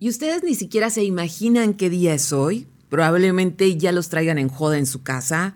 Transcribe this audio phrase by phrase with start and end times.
[0.00, 2.66] y ustedes ni siquiera se imaginan qué día es hoy.
[2.88, 5.54] Probablemente ya los traigan en joda en su casa.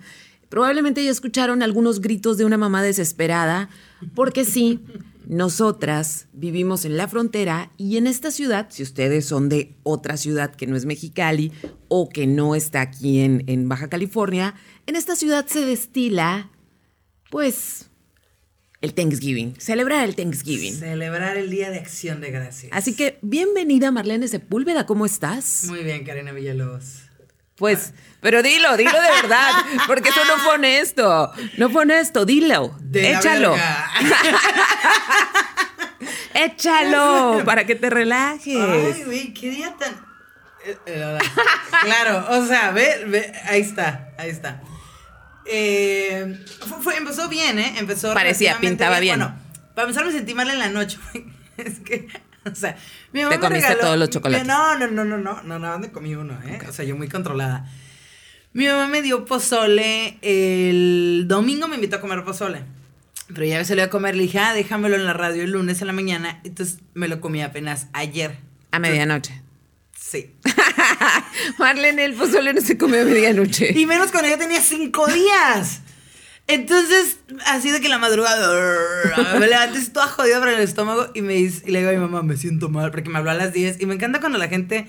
[0.50, 3.70] Probablemente ya escucharon algunos gritos de una mamá desesperada,
[4.15, 4.84] porque sí,
[5.26, 10.55] nosotras vivimos en la frontera y en esta ciudad, si ustedes son de otra ciudad
[10.55, 11.51] que no es Mexicali
[11.89, 14.55] o que no está aquí en, en Baja California,
[14.87, 16.51] en esta ciudad se destila,
[17.31, 17.91] pues,
[18.80, 20.74] el Thanksgiving, celebrar el Thanksgiving.
[20.74, 22.73] Celebrar el Día de Acción de Gracias.
[22.73, 25.64] Así que bienvenida Marlene Sepúlveda, ¿cómo estás?
[25.68, 27.02] Muy bien, Karina Villalobos.
[27.56, 29.51] Pues, pero dilo, dilo de verdad,
[29.87, 31.32] porque eso no fue honesto.
[31.56, 32.77] No fue honesto, dilo.
[32.80, 33.55] De échalo.
[36.34, 38.56] échalo para que te relajes.
[38.56, 39.93] Ay, güey, qué día tan.
[40.66, 41.18] Eh, eh,
[41.82, 44.62] claro, o sea, ve, ve, ahí está, ahí está.
[45.47, 47.75] Eh, fue, fue- empezó bien, ¿eh?
[47.79, 48.15] Empezó.
[48.15, 49.19] Parecía, pintaba bien.
[49.19, 49.35] Bueno,
[49.75, 50.98] para empezar me sentí mal en la noche.
[51.57, 52.09] Es que,
[52.51, 52.77] o sea,
[53.12, 54.45] mi mamá Te me comiste regaló- todos los chocolates.
[54.47, 56.59] No, no, no, no, no, no, no, me comí uno, ¿eh?
[56.69, 57.65] O sea, yo muy controlada.
[58.52, 62.63] Mi mamá me dio pozole el domingo, me invitó a comer pozole.
[63.29, 65.80] Pero ya lo iba a comer, le dije, ah, déjamelo en la radio el lunes
[65.80, 66.40] en la mañana.
[66.44, 68.36] Entonces me lo comí apenas ayer.
[68.72, 69.40] A medianoche.
[69.96, 70.34] Sí.
[71.58, 73.72] Marlene, el pozole no se come a medianoche.
[73.78, 75.80] Y menos cuando ya tenía cinco días.
[76.46, 78.54] Entonces, así de que la madrugada
[79.38, 81.98] me levanté toda jodida por el estómago y me dice, y le digo a mi
[81.98, 83.80] mamá, me siento mal, porque me habló a las 10.
[83.80, 84.86] Y me encanta cuando la gente,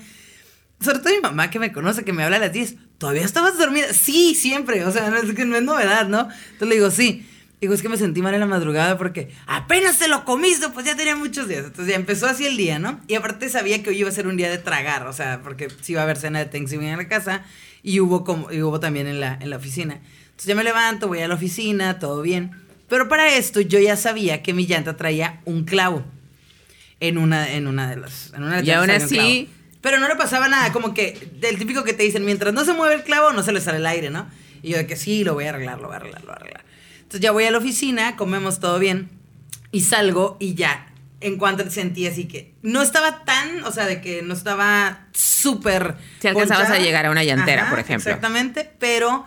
[0.80, 3.56] sobre todo mi mamá que me conoce, que me habla a las 10, ¿todavía estabas
[3.56, 3.92] dormida?
[3.94, 4.84] Sí, siempre.
[4.84, 6.28] O sea, no es no es novedad, ¿no?
[6.52, 7.26] Entonces le digo, sí.
[7.60, 10.84] Digo, es que me sentí mal en la madrugada porque apenas te lo comiste, pues
[10.84, 11.64] ya tenía muchos días.
[11.64, 13.00] Entonces ya empezó así el día, ¿no?
[13.08, 15.68] Y aparte sabía que hoy iba a ser un día de tragar, o sea, porque
[15.80, 17.44] sí iba a haber cena de Thanksgiving en la casa
[17.82, 19.94] y hubo, como, y hubo también en la, en la oficina.
[19.94, 22.50] Entonces ya me levanto, voy a la oficina, todo bien.
[22.88, 26.04] Pero para esto yo ya sabía que mi llanta traía un clavo
[27.00, 28.32] en una, en una de las...
[28.34, 29.50] En una de Y las aún traía un así-.
[29.80, 32.74] Pero no le pasaba nada, como que del típico que te dicen, mientras no se
[32.74, 34.28] mueve el clavo, no se le sale el aire, ¿no?
[34.62, 36.34] Y yo de que sí, lo voy a arreglar, lo voy a arreglar, lo voy
[36.34, 36.64] a arreglar.
[37.06, 39.10] Entonces ya voy a la oficina, comemos todo bien,
[39.70, 40.88] y salgo y ya,
[41.20, 45.94] en cuanto sentí así que no estaba tan, o sea, de que no estaba súper...
[46.20, 46.82] Si alcanzabas ponchada.
[46.82, 48.10] a llegar a una llantera, por ejemplo.
[48.10, 49.24] Exactamente, pero,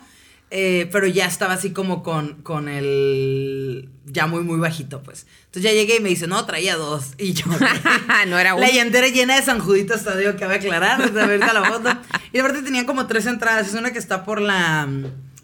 [0.51, 3.87] eh, pero ya estaba así como con, con el...
[4.07, 5.25] ya muy, muy bajito, pues.
[5.45, 7.13] Entonces ya llegué y me dice, no, traía dos.
[7.17, 7.45] Y yo...
[8.27, 8.65] no era uno.
[8.65, 11.63] La llantera llena de San Judito hasta digo que va a aclarar, desde ahorita la
[11.63, 11.97] foto.
[12.33, 13.69] Y aparte tenía como tres entradas.
[13.69, 14.85] Es una que está por la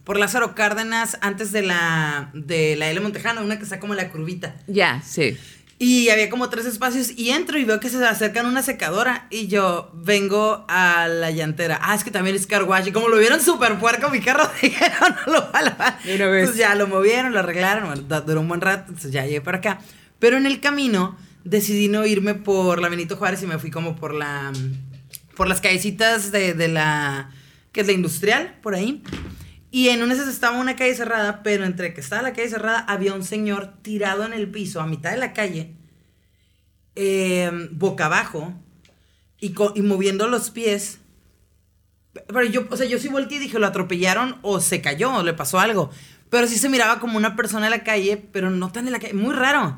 [0.05, 4.09] por Lázaro Cárdenas antes de la de la L Montejano, una que está como la
[4.09, 4.55] curvita.
[4.67, 5.37] Ya, sí.
[5.77, 9.47] Y había como tres espacios y entro y veo que se acercan una secadora y
[9.47, 11.79] yo vengo a la llantera.
[11.81, 12.87] Ah, es que también es car wash.
[12.87, 16.03] Y como lo vieron súper puerco mi carro, dijeron, no lo va a lavar.
[16.03, 16.41] De una vez.
[16.43, 19.57] Entonces ya lo movieron, lo arreglaron, bueno, duró un buen rato, entonces ya llegué para
[19.57, 19.79] acá.
[20.19, 23.95] Pero en el camino decidí no irme por la Benito Juárez y me fui como
[23.97, 24.53] por la
[25.35, 27.29] por las callecitas de, de la
[27.73, 29.03] que es la industrial, por ahí.
[29.75, 33.13] Y en una estaba una calle cerrada, pero entre que estaba la calle cerrada había
[33.13, 35.75] un señor tirado en el piso a mitad de la calle,
[36.95, 38.53] eh, boca abajo,
[39.37, 40.99] y, y moviendo los pies.
[42.13, 45.23] Pero yo, o sea, yo sí volteé y dije, lo atropellaron o se cayó o
[45.23, 45.89] le pasó algo.
[46.29, 48.99] Pero sí se miraba como una persona en la calle, pero no tan en la
[48.99, 49.77] calle, muy raro.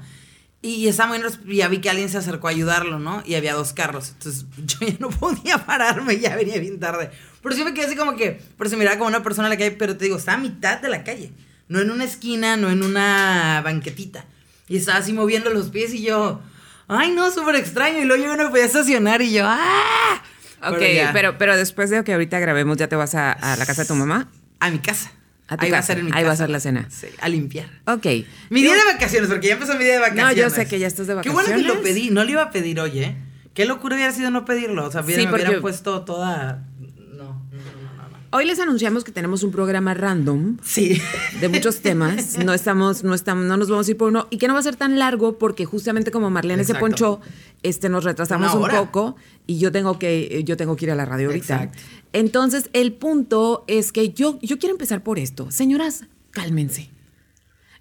[0.61, 3.23] Y estaba muy ya vi que alguien se acercó a ayudarlo, ¿no?
[3.25, 4.11] Y había dos carros.
[4.11, 7.09] Entonces yo ya no podía pararme, ya venía bien tarde.
[7.41, 9.57] Pero sí me quedé así como que, pero se miraba como una persona en la
[9.57, 11.31] calle, pero te digo, estaba a mitad de la calle.
[11.67, 14.25] No en una esquina, no en una banquetita.
[14.67, 16.41] Y estaba así moviendo los pies y yo,
[16.87, 17.99] ay no, súper extraño.
[17.99, 20.21] Y luego yo no me podía estacionar y yo, ¡ah!
[20.63, 20.81] Ok,
[21.13, 23.87] pero, pero después de que ahorita grabemos, ¿ya te vas a, a la casa de
[23.87, 24.29] tu mamá?
[24.59, 25.11] A mi casa.
[25.47, 25.87] A Ahí va a casa.
[25.93, 26.43] ser en mi Ahí va a casa.
[26.43, 26.87] ser la cena.
[26.89, 27.69] Sí, a limpiar.
[27.85, 28.05] Ok.
[28.49, 30.35] Mi día de vacaciones, porque ya empezó mi día de vacaciones.
[30.35, 31.83] yo sé que ya estás de Qué bueno que lo vacaciones.
[31.93, 33.15] pedí, no lo iba a pedir hoy, ¿eh?
[33.53, 34.85] Qué locura hubiera sido no pedirlo.
[34.87, 36.63] O sea, hubiera, Sí, me puesto toda.
[36.79, 38.16] No, no, no, no, no.
[38.31, 41.01] Hoy les anunciamos que tenemos un programa random Sí.
[41.39, 42.37] de muchos temas.
[42.37, 44.59] No estamos, no estamos, no nos vamos a ir por uno y que no va
[44.59, 47.21] a ser tan largo porque justamente como Marlene se ponchó,
[47.63, 49.15] este nos retrasamos un poco
[49.45, 51.63] y yo tengo que yo tengo que ir a la radio ahorita.
[51.63, 51.77] Exacto.
[52.11, 55.49] Entonces, el punto es que yo yo quiero empezar por esto.
[55.49, 56.89] Señoras, cálmense.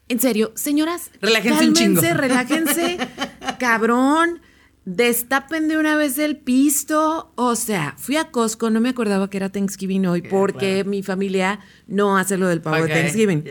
[0.09, 2.01] En serio, señoras, Relájense un chingo.
[2.01, 2.99] cálmense, relájense,
[3.59, 4.41] cabrón.
[4.87, 7.33] Destapen de una vez el pisto.
[7.35, 10.91] O sea, fui a Costco, no me acordaba que era Thanksgiving hoy, porque claro.
[10.91, 13.43] mi familia no hace lo del pavo de Thanksgiving.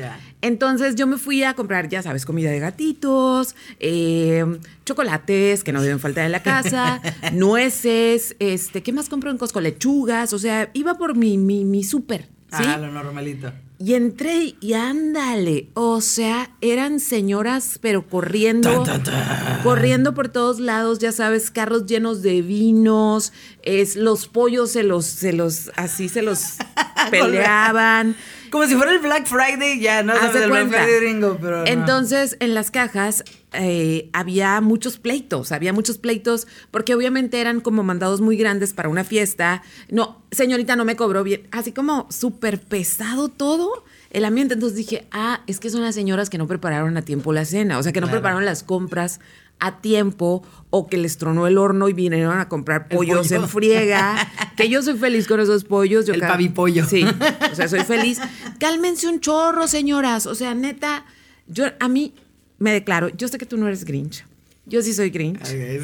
[0.41, 4.45] Entonces yo me fui a comprar, ya sabes, comida de gatitos, eh,
[4.85, 7.01] chocolates que no deben faltar en la casa,
[7.33, 9.59] nueces, este, ¿qué más compro en Costco?
[9.59, 12.63] Lechugas, o sea, iba por mi, mi, mi súper, ¿sí?
[12.65, 13.51] Ah, lo normalito.
[13.77, 19.63] Y entré y ándale, o sea, eran señoras, pero corriendo, Tan, tan, tan.
[19.63, 23.33] corriendo por todos lados, ya sabes, carros llenos de vinos,
[23.63, 26.56] es, los pollos se los, se los, así se los
[27.12, 28.16] peleaban.
[28.55, 30.15] Como si fuera el Black Friday, ya, ¿no?
[30.15, 30.69] Sabes, el Black.
[30.69, 31.57] Friday gringo, pero.
[31.59, 31.65] no.
[31.65, 37.83] Entonces, en las cajas eh, había muchos pleitos, había muchos pleitos, porque obviamente eran como
[37.83, 39.61] mandados muy grandes para una fiesta.
[39.89, 41.49] No, señorita, no me cobró bien.
[41.51, 44.53] Así como súper pesado todo el ambiente.
[44.53, 47.77] Entonces dije, ah, es que son las señoras que no prepararon a tiempo la cena,
[47.77, 48.19] o sea, que no Claro.
[48.21, 49.19] prepararon las compras
[49.59, 53.41] a tiempo o que les tronó el horno y vinieron a comprar pollos pollo.
[53.41, 56.05] en friega, que yo soy feliz con esos pollos.
[56.05, 56.85] Yo El pavipollo.
[56.85, 57.05] Sí,
[57.51, 58.19] o sea, soy feliz.
[58.59, 60.25] Cálmense un chorro, señoras.
[60.25, 61.05] O sea, neta,
[61.47, 62.13] yo a mí
[62.59, 64.25] me declaro, yo sé que tú no eres Grinch.
[64.67, 65.41] Yo sí soy Grinch.
[65.41, 65.83] Ok, sí, sí,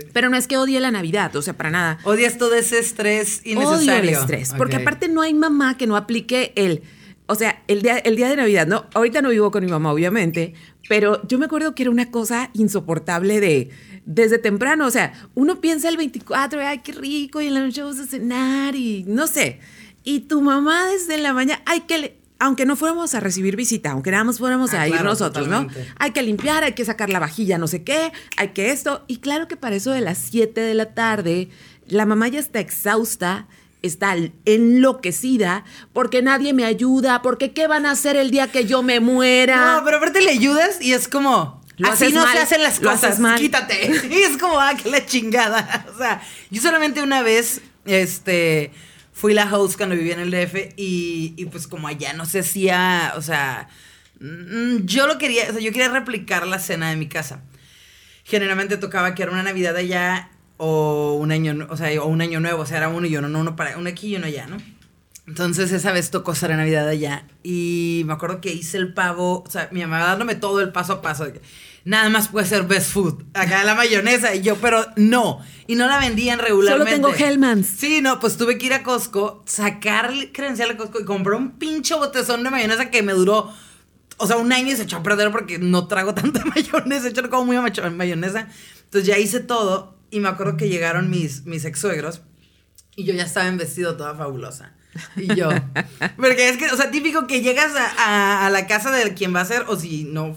[0.00, 0.06] sí.
[0.12, 1.98] Pero no es que odie la Navidad, o sea, para nada.
[2.02, 3.78] Odias todo ese estrés innecesario.
[3.92, 4.52] Odio el estrés.
[4.56, 4.82] Porque Ok.
[4.82, 6.82] aparte no hay mamá que no aplique el.
[7.28, 8.86] O sea, el día, el día de Navidad, ¿no?
[8.94, 10.54] Ahorita no vivo con mi mamá, obviamente,
[10.88, 13.70] pero yo me acuerdo que era una cosa insoportable de.
[14.08, 17.82] Desde temprano, o sea, uno piensa el 24, ay, qué rico, y en la noche
[17.82, 19.58] vamos a cenar, y no sé.
[20.06, 21.98] Y tu mamá desde la mañana, hay que.
[21.98, 25.48] le- Aunque no fuéramos a recibir visita, aunque nada más fuéramos Ah, a ir nosotros,
[25.48, 25.66] ¿no?
[25.98, 29.04] Hay que limpiar, hay que sacar la vajilla, no sé qué, hay que esto.
[29.08, 31.48] Y claro que para eso de las 7 de la tarde,
[31.88, 33.46] la mamá ya está exhausta,
[33.82, 34.14] está
[34.44, 39.00] enloquecida, porque nadie me ayuda, porque qué van a hacer el día que yo me
[39.00, 39.76] muera.
[39.78, 41.64] No, pero aparte le ayudas y es como.
[41.78, 43.18] Lo así no mal, se hacen las cosas.
[43.18, 43.38] mal.
[43.38, 43.90] Quítate.
[44.10, 45.86] Y es como, ah, que la chingada.
[45.94, 48.72] O sea, yo solamente una vez, este.
[49.16, 52.40] Fui la host cuando vivía en el DF y, y pues como allá no se
[52.40, 53.66] hacía, o sea,
[54.20, 57.40] mm, yo lo quería, o sea, yo quería replicar la cena de mi casa.
[58.24, 60.28] Generalmente tocaba que era una Navidad allá
[60.58, 63.30] o un año, o sea, o un año nuevo, o sea, era uno y uno,
[63.30, 64.58] no uno para, uno aquí y uno allá, ¿no?
[65.26, 69.50] Entonces esa vez tocó la Navidad allá y me acuerdo que hice el pavo, o
[69.50, 71.24] sea, mi mamá dándome todo el paso a paso.
[71.24, 71.40] de que
[71.86, 73.22] Nada más puede ser best food.
[73.32, 75.40] Acá la mayonesa y yo, pero no.
[75.68, 76.92] Y no la vendían regularmente.
[76.94, 77.68] tengo Hellmann's.
[77.68, 81.52] Sí, no, pues tuve que ir a Costco, sacar credencial a Costco y comprar un
[81.58, 83.52] pinche botezón de mayonesa que me duró,
[84.16, 87.08] o sea, un año y se echó a perder porque no trago tanta mayonesa.
[87.10, 87.56] Yo no como muy
[87.92, 88.48] mayonesa.
[88.84, 92.20] Entonces ya hice todo y me acuerdo que llegaron mis, mis ex suegros
[92.96, 94.72] y yo ya estaba en vestido toda fabulosa.
[95.16, 95.50] Y yo.
[96.16, 99.32] Porque es que, o sea, típico que llegas a, a- a la casa de quien
[99.32, 100.36] va a ser, o si no,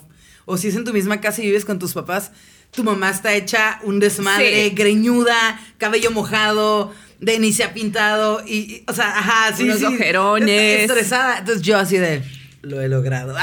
[0.50, 2.32] o si es en tu misma casa y vives con tus papás,
[2.72, 4.76] tu mamá está hecha un desmadre, Sí.
[4.76, 9.80] greñuda, cabello mojado, de ni se ha pintado, y, y, o sea, ajá, sí, Unos
[9.80, 9.86] sí.
[9.86, 10.82] ojerones.
[10.82, 11.40] Estresada.
[11.40, 12.22] Entonces yo así de.
[12.62, 13.34] Lo he logrado.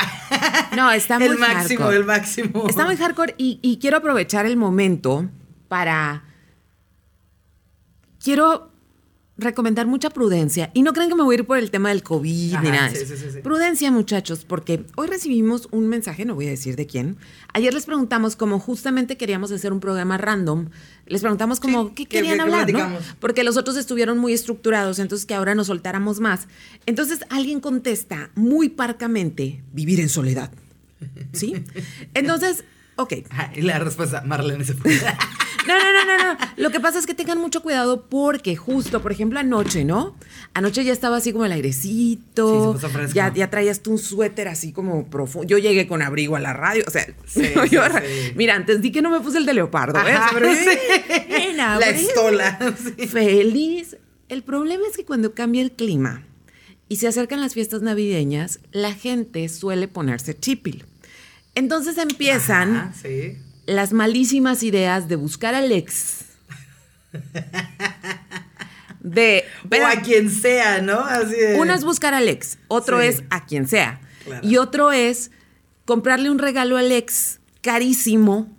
[0.76, 1.96] No, está muy El máximo, hardcore.
[1.96, 2.66] el máximo.
[2.68, 5.28] Está muy hardcore y, y quiero aprovechar el momento
[5.68, 6.22] para...
[8.22, 8.72] Quiero
[9.38, 10.70] recomendar mucha prudencia.
[10.72, 12.62] Y no crean que me voy a ir por el tema del COVID ni Ajá,
[12.62, 12.88] nada.
[12.90, 13.38] de sí, sí, sí.
[13.42, 17.16] Prudencia, muchachos, porque hoy recibimos un mensaje, no voy a decir de quién.
[17.52, 20.68] Ayer les preguntamos, como justamente queríamos hacer un programa random,
[21.06, 22.72] les preguntamos como, ¿qué ¿qué- querían hablar?
[22.72, 22.88] ¿no?
[23.20, 26.48] Porque los otros estuvieron muy estructurados, entonces que ahora nos soltáramos más.
[26.86, 30.50] Entonces alguien contesta muy parcamente, vivir en soledad.
[31.32, 31.54] ¿Sí?
[32.14, 32.64] Entonces,
[32.96, 33.12] ok.
[33.56, 34.92] La respuesta, Marlene se fue.
[35.66, 36.38] No, no, no, no, no.
[36.58, 40.16] Lo que pasa es que tengan mucho cuidado porque justo, por ejemplo, anoche, ¿no?
[40.54, 42.66] Anoche ya estaba así como el Sí, airecito.
[42.68, 43.14] se puso fresco.
[43.16, 45.48] ya, ya traías tú un suéter así como profundo.
[45.48, 46.84] Yo llegué con abrigo a la radio.
[46.86, 48.32] O sea, Sí, sí, yo- sí.
[48.36, 49.98] mira, antes di que no me puse el de leopardo.
[49.98, 50.68] Ajá, Pero sí.
[51.30, 52.76] en La estola.
[52.96, 53.08] sí.
[53.08, 53.96] Feliz.
[54.28, 56.22] El problema es que cuando cambia el clima
[56.88, 60.84] y se acercan las fiestas navideñas, la gente suele ponerse chipil.
[61.56, 63.36] Entonces empiezan Ajá, sí.
[63.66, 66.20] las malísimas ideas de buscar al ex.
[69.00, 69.44] De.
[69.70, 71.00] O a quien sea, ¿no?
[71.00, 71.56] Así de.
[71.58, 73.06] Uno es buscar al ex, otro Sí.
[73.08, 74.00] es a quien sea.
[74.24, 74.46] Claro.
[74.46, 75.30] Y otro es
[75.84, 78.52] comprarle un regalo al ex carísimo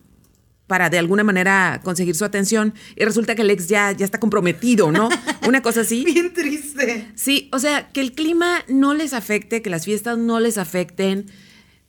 [0.65, 4.19] para de alguna manera conseguir su atención y resulta que el ex ya, ya está
[4.19, 5.07] comprometido, ¿no?
[5.47, 6.03] Una cosa así.
[6.03, 7.09] Bien triste.
[7.15, 11.25] Sí, o sea, que el clima no les afecte, que las fiestas no les afecten.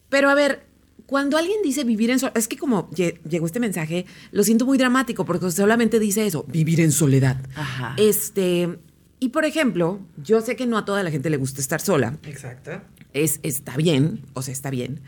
[0.08, 0.64] Pero a ver,
[1.08, 4.66] cuando alguien dice vivir en soledad, es que como lle- llegó este mensaje, lo siento
[4.66, 7.38] muy dramático porque solamente dice eso, vivir en soledad.
[7.54, 7.94] Ajá.
[7.96, 8.78] Este,
[9.18, 12.18] y por ejemplo, yo sé que no a toda la gente le gusta estar sola,
[12.24, 12.72] Exacto.
[13.14, 15.00] es, está bien, o sea, está bien.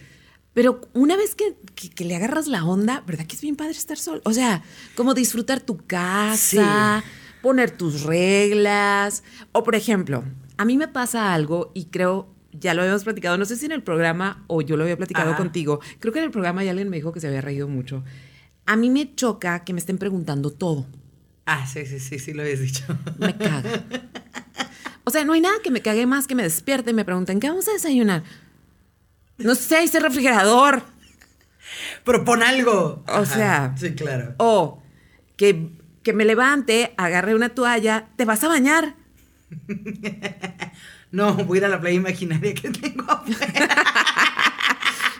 [0.54, 3.72] Pero una vez que, que- que le agarras la onda, ¿verdad que es bien padre
[3.72, 4.22] estar solo?
[4.24, 4.62] O sea,
[4.96, 7.04] como disfrutar tu casa,
[7.42, 9.22] poner tus reglas.
[9.52, 10.24] O por ejemplo,
[10.56, 13.72] a mí me pasa algo y creo, ya lo habíamos platicado, no sé si en
[13.72, 15.38] el programa o yo lo había platicado Ajá.
[15.38, 15.80] contigo.
[15.98, 18.04] Creo que en el programa ya alguien me dijo que se había reído mucho.
[18.66, 20.86] A mí me choca que me estén preguntando todo.
[21.46, 22.84] Ah, sí, sí, sí, sí lo habías dicho.
[23.18, 23.84] Me caga.
[25.04, 27.40] O sea, no hay nada que me cague más que me despierte y me pregunten,
[27.40, 28.22] ¿qué vamos a desayunar?
[29.38, 30.84] No sé, el refrigerador.
[32.04, 33.02] Propon algo.
[33.08, 33.74] O sea.
[33.76, 34.34] Sí, claro.
[34.36, 34.82] O
[35.36, 35.70] que,
[36.04, 38.94] que me levante, agarre una toalla, ¿te vas a bañar?
[41.12, 43.68] No, voy a ir a la playa imaginaria que tengo afuera.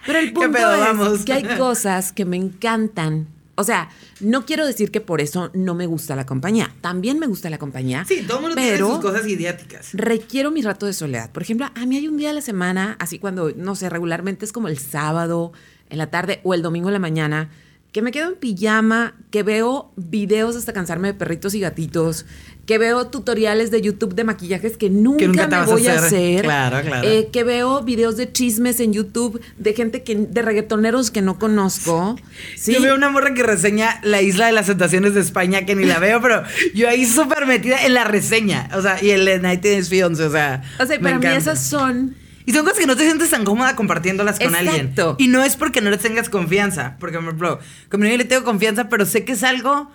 [0.07, 1.25] Pero el ¿Qué punto pedo, es vamos?
[1.25, 3.27] que hay cosas que me encantan.
[3.57, 6.75] O sea, no quiero decir que por eso no me gusta la compañía.
[6.81, 8.05] También me gusta la compañía.
[8.09, 9.91] Sí, todo el mundo pero tiene sus cosas idiáticas.
[9.93, 11.31] requiero mi rato de soledad.
[11.31, 14.47] Por ejemplo, a mí hay un día a la semana, así cuando, no sé, regularmente
[14.47, 15.53] es como el sábado
[15.91, 17.51] en la tarde o el domingo en la mañana,
[17.93, 22.25] que me quedo en pijama, que veo videos hasta cansarme de perritos y gatitos,
[22.65, 26.05] que veo tutoriales de YouTube de maquillajes que nunca, me vas a voy a hacer.
[26.05, 26.43] hacer.
[26.43, 27.09] Claro, claro.
[27.09, 31.39] Eh, que veo videos de chismes en YouTube de gente que, de reggaetoneros que no
[31.41, 32.17] conozco.
[32.57, 32.73] ¿sí?
[32.73, 35.85] Yo veo una morra que reseña la isla de las tentaciones de España, que ni
[35.85, 36.45] la veo, pero
[36.75, 38.69] yo ahí súper metida en la reseña.
[38.75, 40.63] O sea, y el Night is Fiance, o sea.
[40.79, 42.15] O sea, me para mí esas son
[42.51, 44.89] Y son cosas que no te sientes tan cómoda compartiéndolas con alguien.
[44.89, 45.15] Exacto.
[45.21, 46.97] Y no es porque no le tengas confianza.
[46.99, 49.89] Porque, por ejemplo, con mi novio le tengo confianza, pero sé que es algo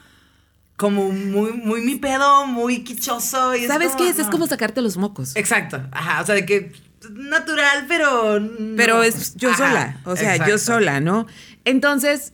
[0.78, 3.58] como muy, muy mi pedo, muy quichoso.
[3.58, 4.28] Y ¿Sabes como, qué es?
[4.28, 5.36] Como sacarte los mocos.
[5.36, 5.82] Exacto.
[5.92, 6.22] Ajá.
[6.22, 6.72] O sea, de que
[7.12, 8.40] natural, pero.
[8.40, 8.78] no.
[8.78, 11.28] Pero es yo Ajá, sola, o sea, yo sola, ¿no?
[11.66, 12.32] Entonces,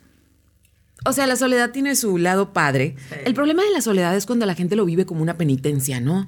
[1.04, 2.96] o sea, la soledad tiene su lado padre.
[3.10, 3.16] Sí.
[3.26, 6.28] El problema de la soledad es cuando la gente lo vive como una penitencia, ¿no?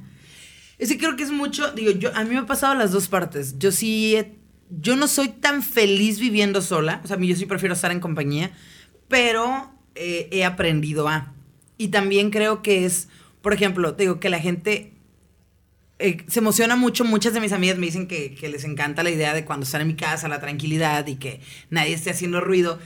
[0.77, 3.07] Es que creo que es mucho, digo, yo a mí me ha pasado las dos
[3.07, 3.57] partes.
[3.59, 4.17] Yo sí,
[4.69, 8.51] yo no soy tan feliz viviendo sola, o sea, yo sí prefiero estar en compañía,
[9.07, 11.33] pero eh, he aprendido a.
[11.77, 13.07] Y también creo que es,
[13.41, 14.93] por ejemplo, digo que la gente
[15.99, 17.05] eh, se emociona mucho.
[17.05, 19.81] Muchas de mis amigas me dicen que, que les encanta la idea de cuando están
[19.81, 22.79] en mi casa, la tranquilidad y que nadie esté haciendo ruido.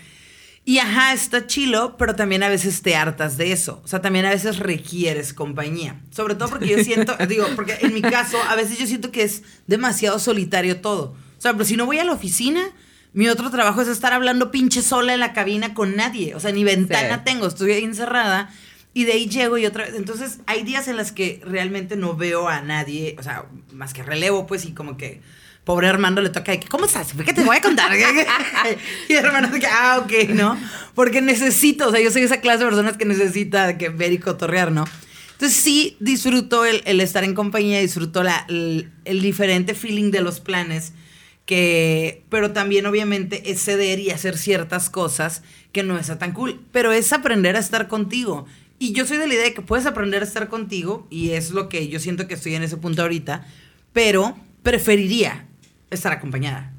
[0.67, 3.79] Y ajá, está chilo, pero también a veces te hartas de eso.
[3.86, 6.01] O sea, también a veces requieres compañía.
[6.12, 9.24] Sobre todo porque yo siento, digo, porque en mi caso, a veces yo siento que
[9.24, 11.15] es demasiado solitario todo.
[11.38, 12.62] O sea, pero si no voy a la oficina,
[13.13, 16.36] mi otro trabajo es estar hablando pinche sola en la cabina con nadie.
[16.36, 17.21] O sea, ni ventana Sí.
[17.24, 18.50] tengo, estoy ahí encerrada.
[18.93, 19.93] Y de ahí llego y otra vez.
[19.95, 24.03] Entonces, hay días en las que realmente no veo a nadie, o sea, más que
[24.03, 25.21] relevo, pues, y como que.
[25.67, 27.09] Pobre Armando le toca de que, ¿cómo estás?
[27.25, 27.91] ¿Qué te voy a contar?
[29.09, 30.57] y Armando que, ah, ok, ¿no?
[30.95, 34.17] Porque necesito, o sea, yo soy esa clase de personas que necesita que ver y
[34.17, 34.86] cotorrear, ¿no?
[35.33, 40.93] Entonces sí disfruto el, estar en compañía, disfruto el diferente feeling de los planes,
[41.45, 45.43] que, pero también obviamente es ceder y hacer ciertas cosas
[45.74, 48.45] que no está tan cool, pero es aprender a estar contigo.
[48.79, 51.51] Y yo soy de la idea de que puedes aprender a estar contigo y es
[51.51, 53.45] lo que yo siento que estoy en ese punto ahorita,
[53.91, 55.47] pero preferiría
[55.89, 56.72] estar acompañada.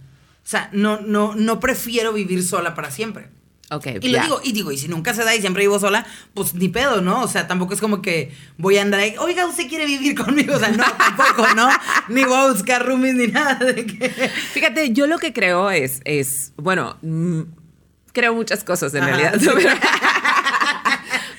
[0.45, 3.29] O sea, no, no, no prefiero vivir sola para siempre.
[3.71, 6.07] Ok, Y lo digo, y digo, y si nunca se da y siempre vivo sola,
[6.33, 7.21] pues ni pedo, ¿no?
[7.23, 10.55] O sea, tampoco es como que voy a andar ahí, oiga, usted quiere vivir conmigo.
[10.57, 11.69] O sea, no, tampoco, ¿no?
[12.09, 14.09] Ni voy a buscar roomies ni nada de que.
[14.09, 17.43] Fíjate, yo lo que creo es, es bueno, mm,
[18.15, 19.35] creo muchas cosas en Ajá, realidad.
[19.38, 19.45] sí.
[19.45, 19.67] sobre-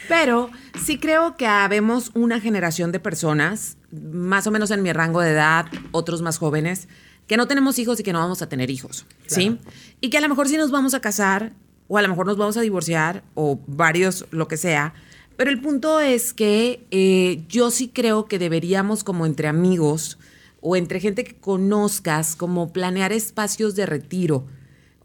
[0.08, 0.50] Pero
[0.84, 5.32] sí creo que habemos una generación de personas, más o menos en mi rango de
[5.32, 6.88] edad, otros más jóvenes,
[7.30, 9.60] que no tenemos hijos y que no vamos a tener hijos, ¿sí?
[10.02, 11.54] Y que a lo mejor sí nos vamos a casar,
[11.88, 14.96] o a lo mejor nos vamos a divorciar, o varios, lo que sea.
[15.38, 20.18] Pero el punto es que eh, yo sí creo que deberíamos, como entre amigos,
[20.60, 24.48] o entre gente que conozcas, como planear espacios de retiro.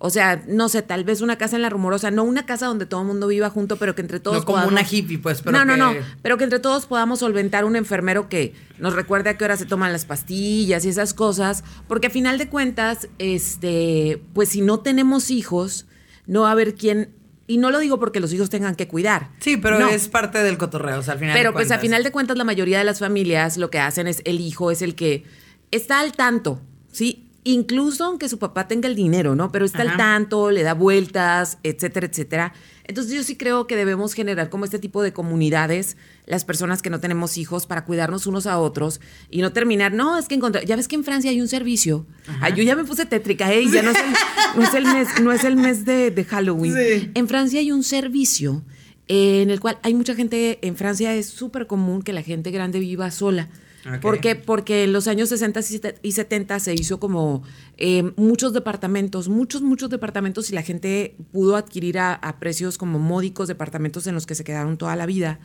[0.06, 2.84] O sea, no sé, tal vez una casa en la rumorosa, no una casa donde
[2.84, 5.40] todo el mundo viva junto, pero que entre todos No como podamos- una hippie, pues,
[5.40, 8.92] pero no, no, que- no, pero que entre todos podamos solventar un enfermero que nos
[8.94, 12.50] recuerde a qué hora se toman las pastillas y esas cosas, porque a final de
[12.50, 15.86] cuentas, este, pues si no tenemos hijos,
[16.26, 17.10] no va a haber quien
[17.46, 19.30] y no lo digo porque los hijos tengan que cuidar.
[19.40, 19.88] Sí, pero No.
[19.88, 21.34] es parte del cotorreo, o sea, al final.
[21.36, 21.80] Pero de pues a cuentas.
[21.82, 24.80] final de cuentas la mayoría de las familias lo que hacen es el hijo es
[24.82, 25.24] el que
[25.70, 26.60] está al tanto,
[26.92, 27.23] ¿sí?
[27.44, 29.52] Incluso aunque su papá tenga el dinero, ¿no?
[29.52, 29.96] Pero está al Ajá.
[29.98, 32.52] tanto, le da vueltas, etcétera, etcétera.
[32.86, 35.96] Entonces yo sí creo que debemos generar como este tipo de comunidades,
[36.26, 40.18] las personas que no tenemos hijos, para cuidarnos unos a otros y no terminar, no,
[40.18, 42.06] es que encontrar, ya ves que en Francia hay un servicio.
[42.40, 43.62] Ay, yo ya me puse tétrica, ¿eh?
[43.62, 44.10] Y Ya no es el,
[44.56, 46.74] no es el mes, no es el mes de, de Halloween.
[46.74, 47.10] Sí.
[47.14, 48.62] En Francia hay un servicio
[49.08, 52.50] eh, en el cual hay mucha gente, en Francia es súper común que la gente
[52.50, 53.48] grande viva sola.
[53.86, 54.00] Ok.
[54.00, 54.34] ¿Por qué?
[54.34, 55.60] Porque en los años 60
[56.02, 57.42] y 70 se hizo como
[57.76, 63.48] eh, muchos departamentos, muchos, muchos departamentos y la gente pudo adquirir a precios como módicos
[63.48, 65.40] departamentos en los que se quedaron toda la vida.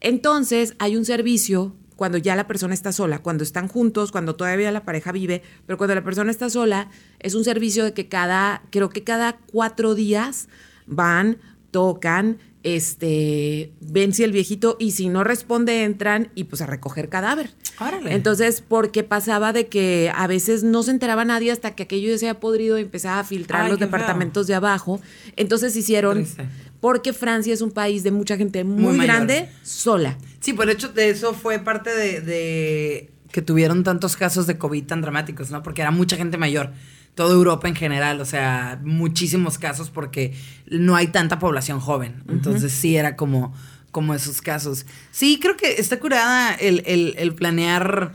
[0.00, 4.72] Entonces hay un servicio cuando ya la persona está sola, cuando están juntos, cuando todavía
[4.72, 8.62] la pareja vive, pero cuando la persona está sola, es un servicio de que cada,
[8.70, 10.48] creo que cada cuatro días
[10.86, 11.38] van,
[11.70, 17.08] tocan, este, ven si el viejito y si no responde entran y pues a recoger
[17.08, 17.50] cadáver.
[17.78, 18.12] Órale.
[18.14, 22.18] Entonces, porque pasaba de que a veces no se enteraba nadie hasta que aquello ya
[22.18, 23.86] se había podrido y empezaba a filtrar Ay, los feo.
[23.86, 25.00] departamentos de abajo.
[25.36, 26.46] Entonces hicieron, Triste.
[26.80, 30.18] porque Francia es un país de mucha gente muy, Muy grande, sola.
[30.40, 34.84] Sí, por hecho de eso fue parte de, de que tuvieron tantos casos de COVID
[34.84, 35.62] tan dramáticos, ¿no?
[35.62, 36.72] Porque era mucha gente mayor.
[37.14, 40.34] Toda Europa en general, o sea, muchísimos casos porque
[40.66, 42.24] no hay tanta población joven.
[42.28, 43.54] Entonces sí era como,
[43.92, 44.84] como esos casos.
[45.12, 48.12] Sí, creo que está curada el, el- el planear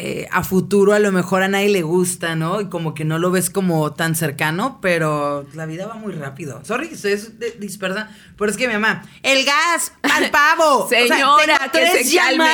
[0.00, 0.92] eh, a futuro.
[0.92, 2.60] A lo mejor a nadie le gusta, ¿no?
[2.60, 6.60] Y como que no lo ves como tan cercano, pero la vida va muy rápido.
[6.64, 7.18] Sorry estoy
[7.58, 10.84] dispersa, pero es que mi mamá, el gas al pavo.
[10.84, 12.44] O sea, Señora, que tres calme.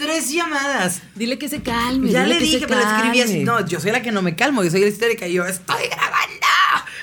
[0.00, 1.02] Tres llamadas.
[1.14, 2.10] Dile que se calme.
[2.10, 3.44] Ya le que dije, me lo escribí así.
[3.44, 5.26] No, yo soy la que no me calmo, yo soy la histérica.
[5.28, 6.46] Y yo, estoy grabando.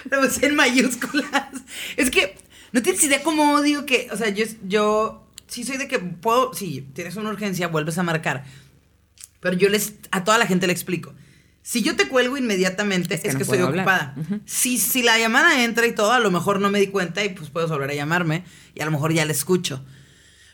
[0.30, 1.50] Puse en mayúsculas.
[1.96, 2.38] Es que
[2.72, 4.08] no tienes idea cómo odio que.
[4.12, 6.54] O sea, yo, yo sí soy de que puedo.
[6.54, 8.46] Si tienes una urgencia, vuelves a marcar.
[9.39, 9.94] Pero yo les.
[10.12, 11.13] A toda la gente le explico.
[11.62, 13.80] Si yo te cuelgo inmediatamente, Es es que estoy hablar.
[13.80, 14.16] ocupada.
[14.46, 17.30] Si, si la llamada entra y todo, a lo mejor no me di cuenta y
[17.30, 19.84] pues puedes volver a llamarme y a lo mejor ya la escucho.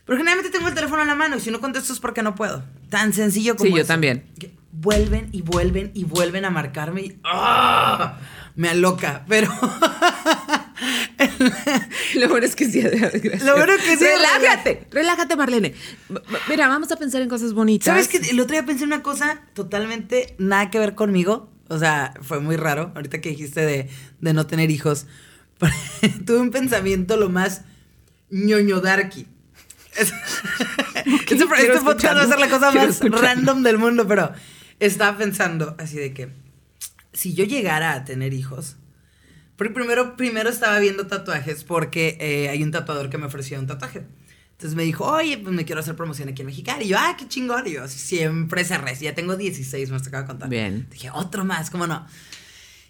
[0.05, 2.35] Pero generalmente tengo el teléfono en la mano y si no contesto es porque no
[2.35, 2.63] puedo.
[2.89, 4.25] Tan sencillo como Sí, yo también.
[4.37, 8.17] Que vuelven y vuelven y vuelven a marcarme y ¡ah!
[8.55, 9.49] me aloca, pero
[12.15, 12.81] Lo bueno es que sí.
[12.81, 13.43] gracias.
[13.43, 15.73] Lo bueno que sí, Relájate, relájate, Marlene.
[16.49, 17.85] Mira, vamos a pensar en cosas bonitas.
[17.85, 21.49] ¿Sabes que El otro día pensé en una cosa totalmente nada que ver conmigo.
[21.69, 22.91] O sea, fue muy raro.
[22.95, 25.07] Ahorita que dijiste de, de no tener hijos.
[26.25, 27.61] Tuve un pensamiento lo más
[28.29, 29.21] ñoño darky.
[29.21, 29.27] Es-
[29.95, 30.15] este,
[31.31, 31.45] este
[31.81, 34.31] podcast va a ser la cosa más random del mundo, pero
[34.79, 36.29] estaba pensando así de que
[37.13, 38.77] si yo llegara a tener hijos,
[39.55, 44.05] primero, primero estaba viendo tatuajes porque eh, hay un tatuador que me ofreció un tatuaje.
[44.51, 46.85] Entonces me dijo, oye, pues me quiero hacer promoción aquí en Mexicali.
[46.85, 47.67] Y yo, ah, qué chingón.
[47.67, 48.95] Y yo, siempre cerré.
[48.95, 50.49] Ya tengo 16, me acaba de contar.
[50.49, 50.87] Bien.
[50.89, 52.05] Dije, otro más, ¿cómo no?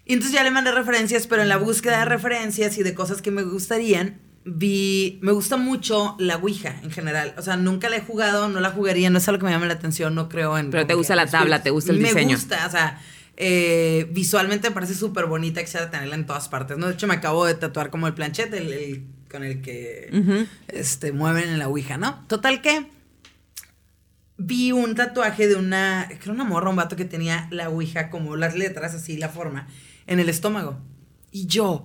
[0.04, 3.22] Y entonces ya le mandé referencias, pero en la búsqueda de referencias y de cosas
[3.22, 7.34] que me gustarían, vi, me gusta mucho la Ouija en general.
[7.38, 9.66] O sea, nunca la he jugado, no la jugaría, no es algo que me llame
[9.66, 10.70] la atención, no creo en...
[10.70, 12.28] Pero te gusta que la tabla, te gusta el me diseño.
[12.28, 13.00] Me gusta, o sea,
[13.36, 16.86] eh, visualmente me parece súper bonita, quisiera tenerla en todas partes, ¿no?
[16.88, 20.08] De hecho, me acabo de tatuar como el planchete, el, el- con el que
[20.68, 22.24] este, mueven en la Ouija, ¿no?
[22.28, 22.86] Total que
[24.36, 28.36] vi un tatuaje de una, creo una morra, un vato que tenía la Ouija como
[28.36, 29.66] las letras, así la forma,
[30.06, 30.78] en el estómago.
[31.32, 31.84] Y yo,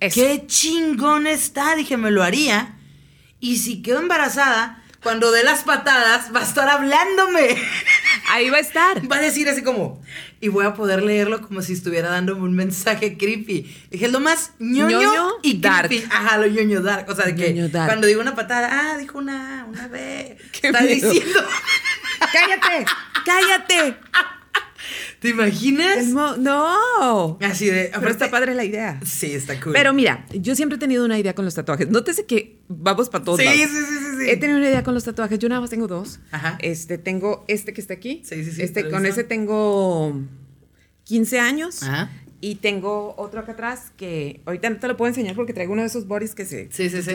[0.00, 0.20] Eso.
[0.20, 2.74] qué chingón está, dije, me lo haría.
[3.40, 7.56] Y si quedo embarazada, cuando dé las patadas, va a estar hablándome.
[8.30, 9.10] Ahí va a estar.
[9.10, 10.02] Va a decir así como,
[10.40, 13.70] y voy a poder leerlo como si estuviera dándome un mensaje creepy.
[13.90, 15.88] Dije, lo más ñoño, Ñoño, y dark.
[15.88, 16.06] creepy.
[16.10, 17.06] Ajá, lo ñoño dark.
[17.10, 17.86] O sea, de que dark.
[17.88, 20.38] cuando digo una patada, ah, dijo una, una B.
[20.52, 21.10] Qué Está miedo.
[21.10, 21.40] diciendo.
[22.32, 22.86] ¡Cállate!
[23.26, 23.96] ¡Cállate!
[25.20, 26.06] ¿Te imaginas?
[26.08, 27.38] No.
[27.40, 27.90] Así de.
[27.94, 29.00] Pero está padre la idea.
[29.04, 29.72] Sí, está cool.
[29.72, 31.88] Pero mira, yo siempre he tenido una idea con los tatuajes.
[31.88, 33.60] Nótese que vamos para todos Sí, lados.
[33.60, 34.30] sí, sí, sí, sí.
[34.30, 35.38] He tenido una idea con los tatuajes.
[35.38, 36.20] Yo nada más tengo dos.
[36.30, 36.58] Ajá.
[36.60, 38.22] Este, tengo este que está aquí.
[38.24, 40.20] Sí, sí, sí, Este, con ese tengo
[41.04, 41.82] 15 años.
[41.82, 42.10] Ajá.
[42.40, 45.80] Y tengo otro acá atrás que ahorita no te lo puedo enseñar porque traigo uno
[45.80, 46.68] de esos bodies que se...
[46.70, 47.12] Sí, sí, sí.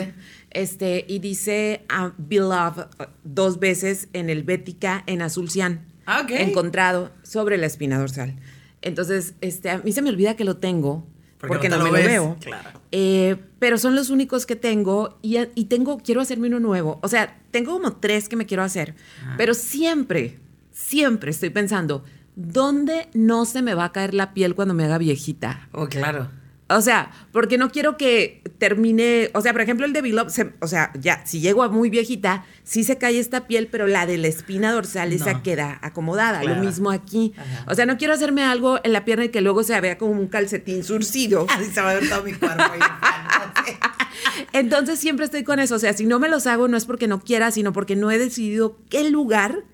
[0.50, 5.86] Este, y dice ah, Beloved uh, dos veces en el Bética en azul cian.
[6.18, 6.26] Ah.
[6.28, 8.36] Encontrado sobre la espina dorsal.
[8.82, 11.06] Entonces, este, a mí se me olvida que lo tengo
[11.38, 12.36] Porque porque, no me lo veo.
[12.40, 12.80] claro.
[12.92, 16.98] Eh, pero son los únicos que tengo y, y tengo, quiero hacerme uno nuevo.
[17.02, 19.34] O sea, tengo como tres que me quiero hacer, Ajá.
[19.36, 20.38] pero siempre,
[20.72, 22.04] siempre estoy pensando,
[22.36, 25.68] ¿dónde no se me va a caer la piel cuando me haga viejita?
[25.72, 26.30] Oh, claro.
[26.70, 30.52] O sea, porque no quiero que termine, o sea, por ejemplo, el de Beloved, se-
[30.60, 34.06] o sea, ya, si llego a muy viejita, sí se cae esta piel, pero la
[34.06, 35.42] de la espina dorsal, esa No.
[35.42, 36.40] queda acomodada.
[36.40, 36.56] Claro.
[36.58, 37.34] Lo mismo aquí.
[37.36, 37.64] Ajá.
[37.66, 40.12] O sea, no quiero hacerme algo en la pierna y que luego se vea como
[40.12, 41.46] un calcetín surcido.
[41.50, 42.62] Así se va a ver todo mi cuerpo.
[44.52, 45.74] Entonces siempre estoy con eso.
[45.74, 48.10] O sea, si no me los hago, no es porque no quiera, sino porque no
[48.10, 49.64] he decidido qué lugar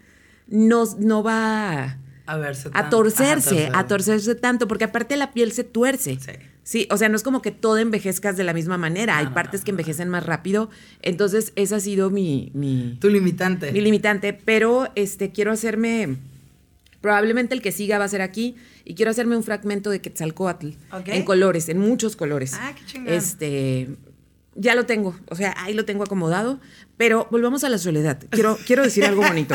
[0.49, 2.69] no, no va A verse.
[2.69, 6.19] a tan- torcerse, ajá, a torcerse tanto, porque aparte la piel se tuerce.
[6.21, 6.33] Sí.
[6.67, 9.13] Sí, o sea, no es como que todo envejezcas de la misma manera.
[9.13, 10.69] No, Hay no, partes no, que envejecen más rápido.
[11.01, 13.71] Entonces, esa ha sido mi, mi, Tu limitante.
[13.71, 14.33] mi limitante.
[14.33, 16.17] Pero este quiero hacerme.
[17.01, 18.57] Probablemente el que siga va a ser aquí.
[18.85, 20.71] Y quiero hacerme un fragmento de Quetzalcoatl.
[21.07, 22.55] En colores, en muchos colores.
[22.55, 23.15] Ah, qué chingón.
[23.15, 23.89] Este.
[24.57, 25.17] Ya lo tengo.
[25.29, 26.59] O sea, ahí lo tengo acomodado.
[26.97, 28.21] Pero volvamos a la soledad.
[28.31, 29.55] Quiero, quiero decir algo bonito.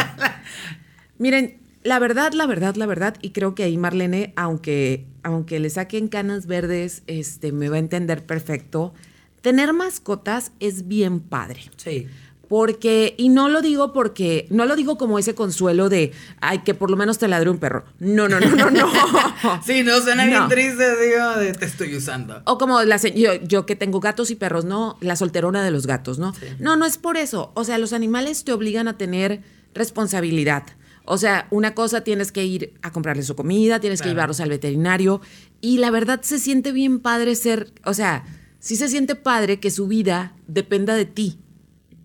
[1.17, 5.69] Miren, la verdad, la verdad, la verdad, y creo que ahí Marlene, aunque, aunque le
[5.69, 8.93] saquen canas verdes, este, me va a entender perfecto.
[9.41, 11.61] tener mascotas es bien padre.
[11.77, 12.07] Sí.
[12.47, 16.73] Porque, y no lo digo porque, no lo digo como ese consuelo de, ay, que
[16.73, 17.85] por lo menos te ladre un perro.
[17.99, 18.91] No, no, no, no, no.
[19.65, 20.31] sí, no, suena No.
[20.31, 22.41] bien triste, digo, de te estoy usando.
[22.45, 24.97] O como la, yo, yo que tengo gatos y perros, ¿no?
[24.99, 26.33] La solterona de los gatos, ¿no?
[26.33, 26.45] Sí.
[26.59, 27.51] No, no es por eso.
[27.55, 29.41] O sea, los animales te obligan a tener
[29.73, 30.63] responsabilidad.
[31.05, 34.49] O sea, una cosa tienes que ir a comprarles su comida, tienes que llevarlos al
[34.49, 35.21] veterinario.
[35.59, 38.23] Y la verdad se siente bien padre ser, o sea,
[38.59, 41.39] sí se siente padre que su vida dependa de ti.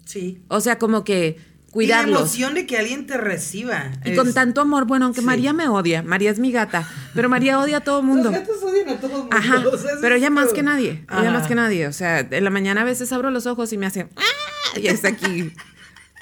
[0.04, 0.40] Sí.
[0.48, 2.20] O sea, como que Y la cuidarlos.
[2.20, 3.92] emoción de que alguien te reciba.
[4.04, 5.26] Y es- con tanto amor, bueno, aunque Sí.
[5.26, 8.30] María me odia, María es mi gata, pero María odia a todo mundo.
[8.30, 9.36] Los gatos odian a todo el mundo.
[9.36, 11.86] Ajá, o sea, es pero ella más que nadie, ella más que nadie.
[11.86, 14.78] O sea, en la mañana a veces abro los ojos y me hace, ¡ah!
[14.80, 15.52] y está aquí,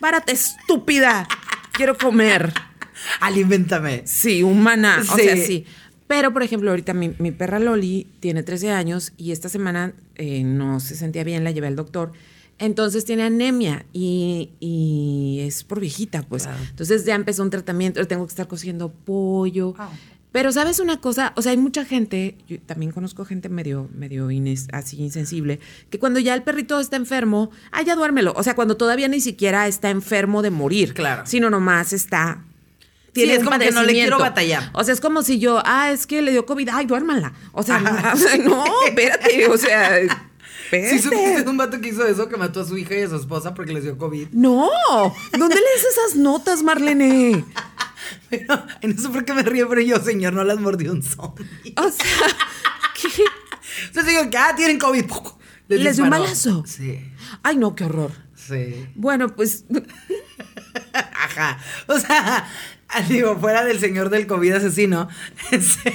[0.01, 1.29] párate estúpida,
[1.77, 2.53] quiero comer.
[3.21, 4.03] Aliméntame.
[4.07, 5.23] Sí, humana, o Sí.
[5.23, 5.65] sea, sí.
[6.07, 10.45] Pero, por ejemplo, ahorita mi, mi perra Loli tiene 13 años y esta semana eh,
[10.45, 12.13] no se sentía bien, la llevé al doctor.
[12.59, 16.47] Entonces tiene anemia y, y es por viejita, pues.
[16.71, 19.75] Entonces ya empezó un tratamiento, tengo que estar cociendo pollo.
[19.79, 19.91] Ah.
[20.35, 24.33] Pero sabes una cosa, o sea, hay mucha gente, yo también conozco gente medio, medio
[24.33, 28.33] ines- así insensible, que cuando ya el perrito está enfermo, ah, ya duérmelo.
[28.37, 31.23] O sea, cuando todavía ni siquiera está enfermo de morir, Claro.
[31.25, 32.43] sino nomás está
[33.15, 34.71] Sí, es un como que no le quiero batallar.
[34.73, 37.33] O sea, es como si yo, ah, es que le dio COVID, ay, duérmala.
[37.53, 37.93] O sea, no,
[38.45, 40.91] no, espérate, o sea, espérate.
[40.91, 43.15] Sí, supiste un vato que hizo eso, que mató a su hija y a su
[43.15, 44.31] esposa porque les dio COVID.
[44.33, 44.69] No,
[45.39, 47.45] ¿dónde lees esas notas, Marlene?
[48.31, 51.03] Pero, y no sé por qué me río, pero yo, señor, no las mordió un
[51.03, 51.47] zombie.
[51.77, 52.27] O sea,
[53.01, 53.09] ¿qué?
[53.87, 55.05] Entonces digo que, ah, tienen COVID.
[55.69, 56.65] ¿Les dio un balazo?
[56.67, 57.01] Sí,
[57.43, 58.13] Ay, no, qué horror.
[58.35, 58.87] sí.
[58.95, 59.65] Bueno, pues,
[60.93, 61.59] Ajá.
[61.87, 62.47] O sea,
[63.09, 65.09] digo, fuera del señor del COVID asesino,
[65.51, 65.93] este,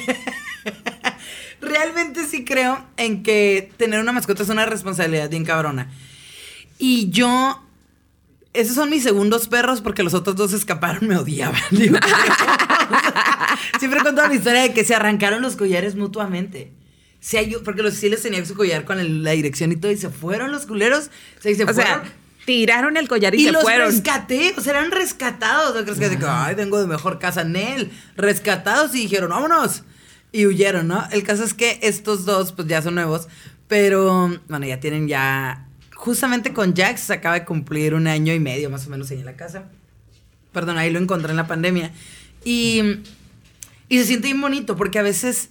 [1.61, 5.91] realmente sí creo en que tener una mascota es una responsabilidad bien cabrona.
[6.77, 7.63] Y yo,
[8.59, 11.59] esos son mis segundos perros porque los otros dos escaparon, me odiaban.
[11.71, 11.97] digo.
[13.79, 16.71] Siempre cuento la historia de que se arrancaron los collares mutuamente.
[17.19, 19.97] Se porque los sí les tenía su collar con el- la dirección y todo, y
[19.97, 21.09] se fueron los culeros.
[21.37, 22.01] O sea, y se o fueron.
[22.03, 22.03] sea,
[22.45, 23.91] tiraron el collar y, Y se los fueron.
[23.91, 25.75] rescaté, o sea, eran rescatados.
[25.75, 27.91] ¿No crees que, que, ay, vengo de mejor casa en él?
[28.15, 29.83] Rescatados y dijeron, vámonos.
[30.31, 31.05] Y huyeron, ¿no?
[31.11, 33.27] El caso es que estos dos, pues ya son nuevos,
[33.67, 35.65] pero, bueno, ya tienen ya.
[35.99, 39.19] Justamente con Jax se acaba de cumplir un año y medio más o menos ahí
[39.19, 39.65] en la casa.
[40.53, 41.91] Perdón, ahí lo encontré en la pandemia.
[42.45, 43.01] Y,
[43.89, 45.49] y se siente bien bonito porque a veces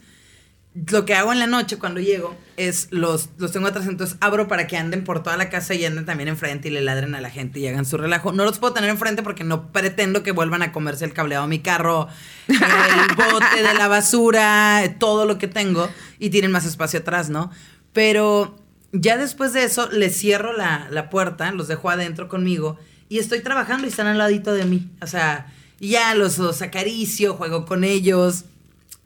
[0.91, 4.49] lo que hago en la noche cuando llego es los, los tengo atrás, entonces abro
[4.49, 7.21] para que anden por toda la casa y anden también enfrente y le ladren a
[7.21, 8.33] la gente y hagan su relajo.
[8.33, 11.51] No los puedo tener enfrente porque no pretendo que vuelvan a comerse el cableado de
[11.51, 12.09] mi carro,
[12.49, 12.57] el
[13.17, 17.51] bote de la basura, todo lo que tengo y tienen más espacio atrás, ¿no?
[17.93, 18.57] Pero
[18.93, 23.41] ya después de eso les cierro la, la puerta, los dejo adentro conmigo y estoy
[23.41, 24.89] trabajando y están al ladito de mí.
[25.03, 25.47] O sea,
[25.81, 28.45] y ya los, los acaricio, juego con ellos.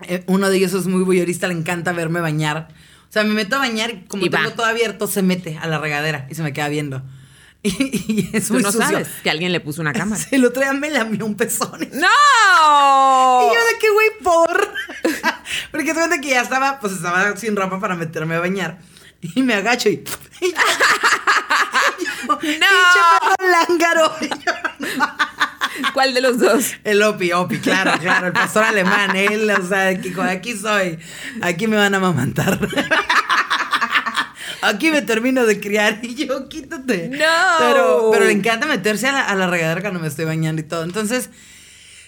[0.02, 2.68] Eh, uno de ellos es muy bullorista, le encanta verme bañar.
[3.08, 4.38] O sea, me meto a bañar y como Y va.
[4.40, 7.02] tengo todo abierto, se mete a la regadera y se me queda viendo.
[7.64, 7.68] Y,
[8.08, 8.88] y es Tú muy no sucio.
[8.88, 10.20] sabes que alguien le puso una cámara.
[10.28, 11.80] Sí, El otro día me lamió un pezón.
[11.92, 13.54] Y ¡No!
[13.54, 14.68] yo de qué güey por.
[15.70, 18.78] Porque se cuenta que ya estaba, pues estaba sin ropa para meterme a bañar.
[19.22, 20.04] Y me agacho y.
[22.28, 22.38] ¡No!
[22.38, 24.12] ¡Pinche perro lángaro!
[25.94, 26.74] ¿Cuál de los dos?
[26.84, 30.98] El Opi, Opi, claro, claro, el pastor alemán, él, o sea, de aquí soy,
[31.40, 32.58] aquí me van a amamantar.
[34.60, 37.08] Aquí me termino de criar y yo, quítate.
[37.08, 37.18] No.
[37.58, 40.64] Pero, pero le encanta meterse a la, a la regadera cuando me estoy bañando y
[40.64, 40.84] todo.
[40.84, 41.30] Entonces,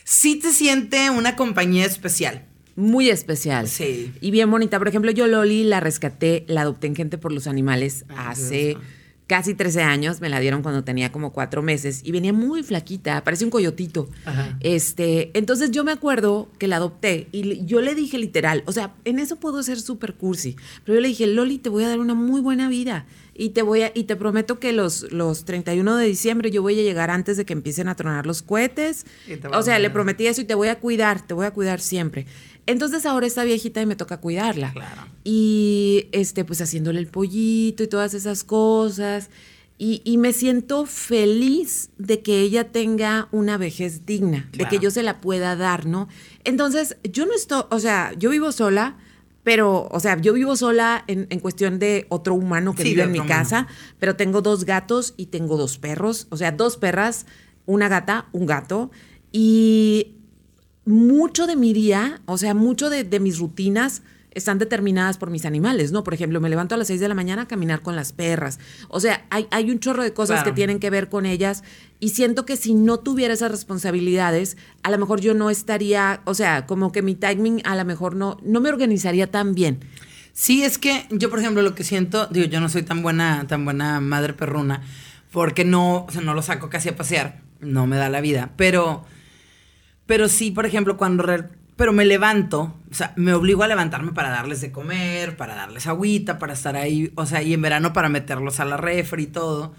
[0.04, 2.46] sí te siente una compañía especial.
[2.76, 3.68] Muy especial.
[3.68, 4.12] Sí.
[4.20, 4.78] Y bien bonita.
[4.78, 8.82] Por ejemplo, yo Loli la rescaté, la adopté en Gente por los Animales hace Dios.
[9.26, 10.20] casi 13 años.
[10.20, 14.08] Me la dieron cuando tenía como cuatro meses y venía muy flaquita, parece un coyotito.
[14.24, 14.56] Ajá.
[14.60, 18.94] Este, entonces yo me acuerdo que la adopté y yo le dije literal, o sea,
[19.04, 22.00] en eso puedo ser súper cursi, pero yo le dije, Loli, te voy a dar
[22.00, 23.06] una muy buena vida
[23.36, 26.78] y te voy a, y te prometo que los, los 31 de diciembre yo voy
[26.78, 29.06] a llegar antes de que empiecen a tronar los cohetes.
[29.52, 32.26] O sea, le prometí eso y te voy a cuidar, te voy a cuidar siempre.
[32.66, 34.72] Entonces ahora está viejita y me toca cuidarla.
[34.72, 35.02] Claro.
[35.24, 39.30] Y este, pues haciéndole el pollito y todas esas cosas.
[39.76, 44.90] Y, y me siento feliz de que ella tenga una vejez digna, de que yo
[44.92, 46.08] se la pueda dar, ¿no?
[46.44, 48.96] Entonces, yo no estoy, o sea, yo vivo sola,
[49.42, 53.02] pero, o sea, yo vivo sola en, en cuestión de otro humano que Sí, vive
[53.02, 53.34] en mi humano.
[53.36, 53.66] casa,
[53.98, 57.26] pero tengo dos gatos y tengo dos perros, o sea, dos perras,
[57.66, 58.92] una gata, un gato,
[59.32, 60.12] y
[60.86, 65.44] mucho de mi día, o sea, mucho de, de mis rutinas están determinadas por mis
[65.44, 66.02] animales, ¿no?
[66.02, 68.58] Por ejemplo, me levanto a las 6 de la mañana a caminar con las perras.
[68.88, 70.50] O sea, hay, hay un chorro de cosas Claro.
[70.50, 71.62] que tienen que ver con ellas
[72.00, 76.34] y siento que si no tuviera esas responsabilidades, a lo mejor yo no estaría, o
[76.34, 79.78] sea, como que mi timing a lo mejor no, no me organizaría tan bien.
[80.32, 83.46] Sí, es que yo, por ejemplo, lo que siento, digo, yo no soy tan buena,
[83.46, 84.82] tan buena madre perruna,
[85.30, 88.50] porque no, o sea, no lo saco casi a pasear, no me da la vida,
[88.56, 89.04] pero,
[90.06, 94.12] pero sí, por ejemplo, cuando, re- pero me levanto, o sea, me obligo a levantarme
[94.12, 97.92] para darles de comer, para darles agüita, para estar ahí, o sea, y en verano
[97.92, 99.74] para meterlos a la refri y todo,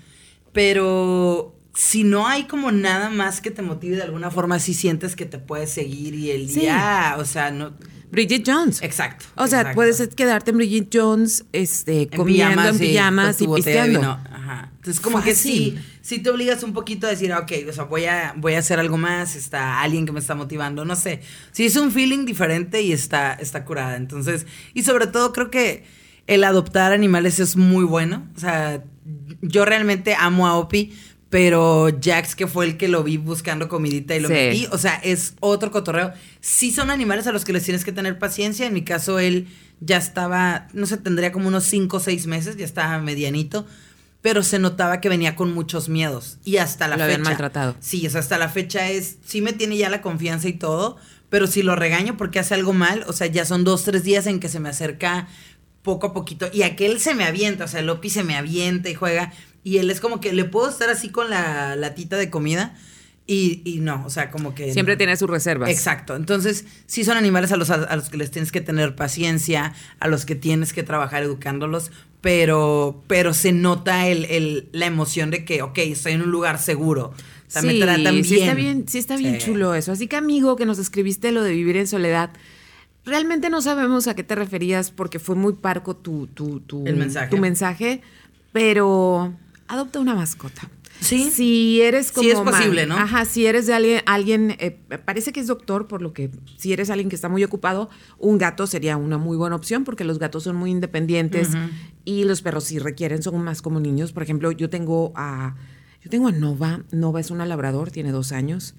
[0.55, 5.15] pero si no hay como nada más que te motive de alguna forma, sí sientes
[5.15, 6.61] que te puedes seguir y el Sí.
[6.61, 7.73] día, o sea, no...
[8.11, 8.81] Bridget Jones.
[8.81, 9.25] Exacto.
[9.35, 9.75] O sea, exacto.
[9.75, 14.19] puedes quedarte en Bridget Jones, este, En comiendo pijamas, en pijamas y pisteando.
[14.85, 17.85] Entonces, como que sí, sí te obligas un poquito a decir, ah, ok, o sea,
[17.85, 21.21] voy a, voy a hacer algo más, está alguien que me está motivando, no sé.
[21.51, 23.95] Sí, es un feeling diferente y está, está curada.
[23.95, 24.45] Entonces,
[24.75, 25.85] y sobre todo creo que
[26.27, 28.27] el adoptar animales es muy bueno.
[28.37, 28.83] O sea,
[29.41, 30.93] yo realmente amo a Opi,
[31.31, 34.33] pero Jax, que fue el que lo vi buscando comidita y lo Sí.
[34.35, 36.13] metí, o sea, es otro cotorreo.
[36.41, 38.67] Sí son animales a los que les tienes que tener paciencia.
[38.67, 39.47] En mi caso, él
[39.79, 43.65] ya estaba, no sé, tendría como unos 5 o 6 meses, ya estaba medianito.
[44.25, 46.39] Pero se notaba que venía con muchos miedos.
[46.43, 47.05] Y hasta la Lo fecha.
[47.05, 47.75] habían maltratado.
[47.79, 49.17] Sí, o sea, hasta la fecha es.
[49.23, 50.97] Sí me tiene ya la confianza y todo.
[51.29, 54.25] Pero si lo regaño porque hace algo mal, o sea, ya son dos, tres días
[54.25, 55.27] en que se me acerca
[55.83, 56.49] poco a poquito.
[56.51, 59.31] Y aquel se me avienta, o sea, el Opi se me avienta y juega.
[59.63, 62.73] Y él es como que le puedo estar así con la latita de comida.
[63.27, 64.73] Y, y no, o sea, como que.
[64.73, 64.97] Siempre no.
[64.97, 65.69] tiene sus reservas.
[65.69, 66.15] Exacto.
[66.15, 70.07] Entonces, sí son animales a los, a los que les tienes que tener paciencia, a
[70.07, 71.91] los que tienes que trabajar educándolos,
[72.29, 76.57] pero, pero se nota el, el- la emoción de que, ok, estoy en un lugar
[76.57, 77.13] seguro.
[77.13, 77.15] O
[77.47, 78.23] sea, me Sí, tratan bien.
[78.25, 79.45] sí está bien, sí está bien Sí.
[79.45, 79.91] chulo eso.
[79.91, 82.31] Así que amigo, que nos escribiste lo de vivir en soledad,
[83.05, 86.95] realmente no sabemos a qué te referías porque fue muy parco tu, tu, tu, El
[86.95, 87.29] mensaje.
[87.29, 88.01] tu mensaje,
[88.51, 89.31] pero
[89.67, 90.67] adopta una mascota.
[90.99, 91.29] Sí.
[91.31, 92.23] Si eres como...
[92.23, 92.95] Sí es posible, ¿no?
[92.95, 94.71] Ajá, si eres de alguien, alguien eh,
[95.05, 98.37] parece que es doctor, por lo que si eres alguien que está muy ocupado, un
[98.37, 101.49] gato sería una muy buena opción porque los gatos son muy independientes
[102.05, 104.13] y los perros sí requieren, son más como niños.
[104.13, 105.55] Por ejemplo, yo tengo a,
[106.01, 108.75] yo tengo a Nova, Nova es una labrador, tiene dos años.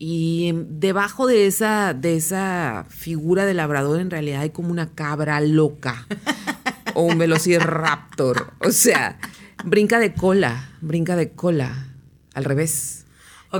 [0.00, 5.40] Y debajo de esa, de esa figura de labrador en realidad hay como una cabra
[5.40, 6.06] loca
[6.94, 8.52] o un velociraptor.
[8.60, 9.18] O sea,
[9.64, 11.88] brinca de cola, brinca de cola,
[12.34, 13.04] al revés.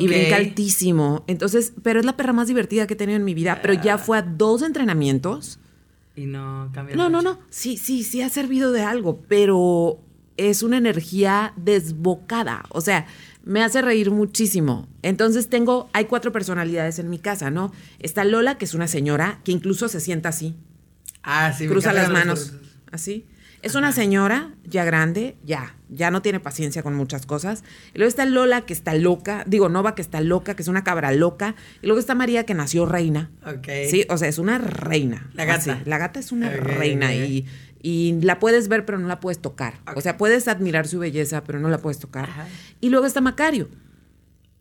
[0.01, 1.25] Y brinca altísimo.
[1.29, 3.61] Entonces, pero es la perra más divertida que he tenido en mi vida.
[3.63, 5.59] Pero ya fue a dos entrenamientos.
[6.15, 7.35] Y no cambia No, no, mucho.
[7.35, 7.41] no.
[7.49, 9.99] Sí, sí, sí ha servido de algo, pero
[10.37, 12.65] es una energía desbocada.
[12.69, 13.07] O sea,
[13.45, 14.89] me hace reír muchísimo.
[15.03, 17.73] Entonces tengo, hay cuatro personalidades en mi casa, ¿no?
[17.99, 20.55] Está Lola, que es una señora, que incluso se sienta así,
[21.23, 21.65] Ah, sí.
[21.65, 22.61] me cruza las manos, los-
[22.93, 23.25] así.
[23.63, 27.65] Es una señora ya grande, ya, ya no tiene paciencia con muchas cosas.
[27.93, 30.85] Y luego está Lola, que está loca, digo, Nova, que está loca, que es una
[30.85, 31.57] cabra loca.
[31.83, 33.31] Y luego está María, que nació reina.
[33.45, 33.69] Ok.
[33.89, 35.31] Sí, o sea, es una reina.
[35.35, 35.73] La gata.
[35.73, 37.47] Así, la gata es una reina y,
[37.83, 39.81] y la puedes ver, pero no la puedes tocar.
[39.97, 42.29] O sea, puedes admirar su belleza, pero no la puedes tocar.
[42.29, 42.47] Ajá.
[42.81, 43.69] Y luego está Macario.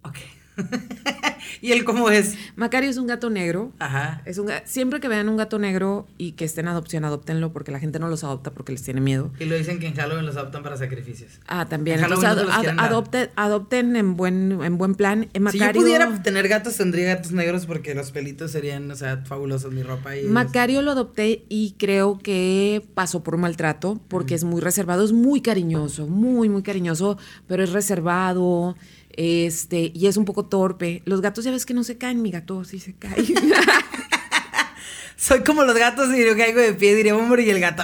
[0.02, 0.18] Ok.
[1.62, 2.36] ¿Y él cómo es?
[2.56, 3.72] Macario es un gato negro.
[3.80, 4.22] Ajá.
[4.26, 7.72] Es un, siempre que vean un gato negro y que esté en adopción, adoptenlo porque
[7.72, 9.32] la gente no los adopta porque les tiene miedo.
[9.40, 11.40] Y lo dicen que en Halloween los adoptan para sacrificios.
[11.48, 12.00] Ah, también.
[12.00, 15.24] En Entonces, ad- adopten, adopten en buen, en buen plan.
[15.24, 18.96] Eh, Si Macario, yo pudiera tener gatos, tendría gatos negros porque los pelitos serían, o
[18.96, 20.16] sea, fabulosos mi ropa.
[20.16, 25.12] Y Macario lo adopté y creo que pasó por maltrato porque es muy reservado, es
[25.12, 27.18] muy cariñoso, muy, muy cariñoso,
[27.48, 28.76] pero es reservado,
[29.18, 31.02] este, y es un poco torpe.
[31.06, 33.16] Los gatos ya ves que no se caen, mi gato sí se cae.
[35.18, 37.84] Soy como los gatos y yo caigo de pie, diría hombre, y el gato.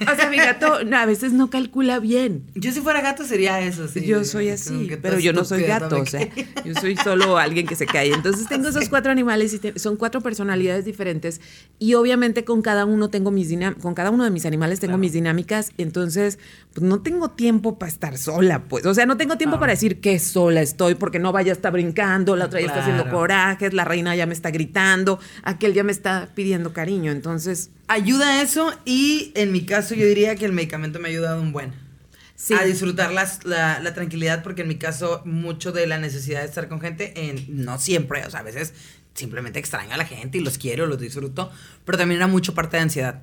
[0.00, 2.44] O sea, mi gato no, a veces no calcula bien.
[2.54, 4.04] Yo si fuera gato sería eso, sí.
[4.04, 6.28] yo soy así, pero yo no soy gato, o sea,
[6.64, 8.12] yo soy solo alguien que se cae.
[8.12, 11.40] Entonces tengo esos cuatro animales y te- son cuatro personalidades diferentes
[11.78, 13.46] y obviamente con cada uno tengo mis
[13.80, 14.98] con cada uno de mis animales tengo Claro.
[15.00, 16.38] mis dinámicas, entonces
[16.74, 19.60] pues no tengo tiempo para estar sola, pues, o sea, no tengo tiempo Claro.
[19.60, 22.80] para decir que sola estoy porque no vaya a estar brincando, la otra ya está
[22.80, 23.18] haciendo Claro.
[23.18, 28.42] corajes, la reina ya me está gritando, aquel ya me está pidiendo cariño, entonces Ayuda
[28.42, 31.72] eso y en mi caso yo diría que el medicamento me ha ayudado un buen.
[32.34, 32.52] sí.
[32.54, 36.46] A disfrutar las- la, la tranquilidad porque en mi caso mucho de la necesidad de
[36.46, 38.74] estar con gente, en, no siempre, o sea, a veces
[39.14, 41.50] simplemente extraño a la gente y los quiero, los disfruto,
[41.84, 43.22] pero también era mucho parte de ansiedad.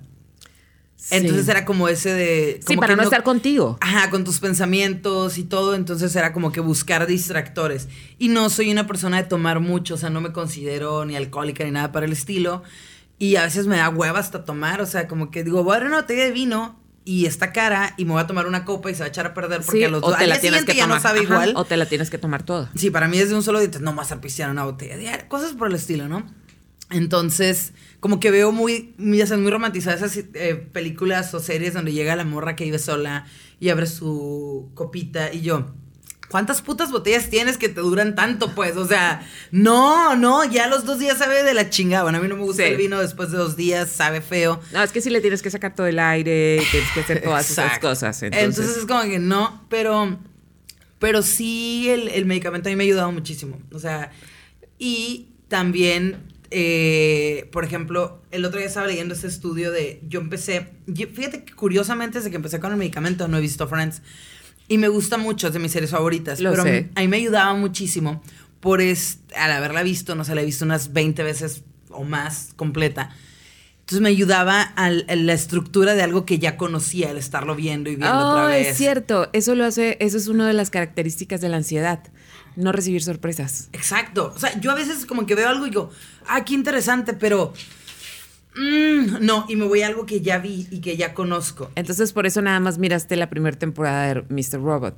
[0.96, 1.16] Sí.
[1.16, 2.60] Entonces era como ese de...
[2.66, 3.78] Sí, para que no estar contigo.
[3.82, 7.90] Ajá, con tus pensamientos y todo, entonces era como que buscar distractores.
[8.20, 11.66] Y no soy una persona de tomar mucho, o sea, no me considero ni alcohólica
[11.66, 12.64] ni nada para el estilo.
[13.20, 15.80] Y a veces me da hueva hasta tomar, o sea, como que digo, voy a
[15.80, 18.90] dar una botella de vino y está cara y me voy a tomar una copa
[18.90, 20.40] y se va a echar a perder porque Sí, a los o dos te la
[20.40, 20.98] tienes que ya tomar.
[20.98, 21.54] no sabe Ajá, igual.
[21.56, 22.70] O te la tienes que tomar toda.
[22.76, 25.28] Sí, para mí es de un solo día, no vas a pistear una botella diaria,
[25.30, 26.26] cosas por el estilo, ¿no?
[26.90, 31.74] Entonces, como que veo muy, muy, ya sabes, muy romantizadas esas eh, películas o series
[31.74, 33.26] donde llega la morra que vive sola
[33.60, 35.74] y abre su copita y yo.
[36.34, 38.76] ¿Cuántas putas botellas tienes que te duran tanto, pues?
[38.76, 42.02] O sea, no, no, ya los dos días sabe de la chingada.
[42.02, 42.70] Bueno, a mí no me gusta Sí.
[42.72, 44.60] el vino después de dos días, sabe feo.
[44.72, 47.48] No, es que sí le tienes que sacar todo el aire, tienes que hacer todas
[47.52, 48.24] esas cosas.
[48.24, 50.18] Entonces, Entonces, es como que no, pero,
[50.98, 53.60] pero sí el, el medicamento a mí me ha ayudado muchísimo.
[53.72, 54.12] O sea,
[54.80, 56.18] y también,
[56.50, 61.44] eh, por ejemplo, el otro día estaba leyendo este estudio de, yo empecé, yo- fíjate
[61.44, 64.02] que curiosamente desde que empecé con el medicamento no he visto Friends.
[64.74, 66.40] Y me gusta mucho, es de mis series favoritas.
[66.40, 66.90] Lo pero sé.
[66.96, 68.24] a mí me ayudaba muchísimo
[68.60, 72.54] por es, al haberla visto, no sé, la he visto unas 20 veces o más
[72.56, 73.12] completa.
[73.82, 77.98] Entonces me ayudaba a la estructura de algo que ya conocía, el estarlo viendo y
[77.98, 78.70] viendo oh, otra vez.
[78.70, 79.30] es cierto.
[79.32, 82.00] Eso lo hace, eso es una de las características de la ansiedad.
[82.56, 83.70] No recibir sorpresas.
[83.74, 84.34] Exacto.
[84.36, 85.92] O sea, yo a veces como que veo algo y digo,
[86.26, 87.54] ah, qué interesante, pero...
[88.56, 91.72] mm, no, y me voy a algo que ya vi y que ya conozco.
[91.76, 94.62] Entonces, por eso nada más miraste la primera temporada de Mr.
[94.62, 94.96] Robot.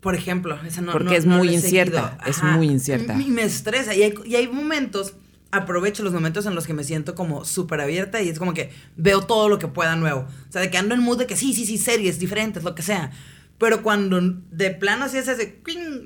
[0.00, 3.18] Por ejemplo, esa no Porque no- es no muy incierta, es muy incierta.
[3.20, 3.94] Y me estresa.
[3.94, 5.14] Y hay, y hay momentos,
[5.50, 8.70] aprovecho los momentos en los que me siento como súper abierta y es como que
[8.96, 10.26] veo todo lo que pueda nuevo.
[10.48, 12.74] O sea, de que ando en mood de que sí, sí, sí, series diferentes, lo
[12.74, 13.12] que sea.
[13.58, 15.60] Pero cuando de plano así es ese,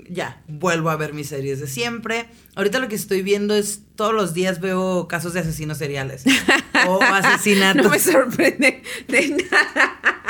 [0.08, 2.28] ya, vuelvo a ver mis series de siempre.
[2.54, 6.24] Ahorita lo que estoy viendo es, todos los días veo casos de asesinos seriales.
[6.86, 7.84] o asesinatos.
[7.84, 10.27] No me sorprende de nada.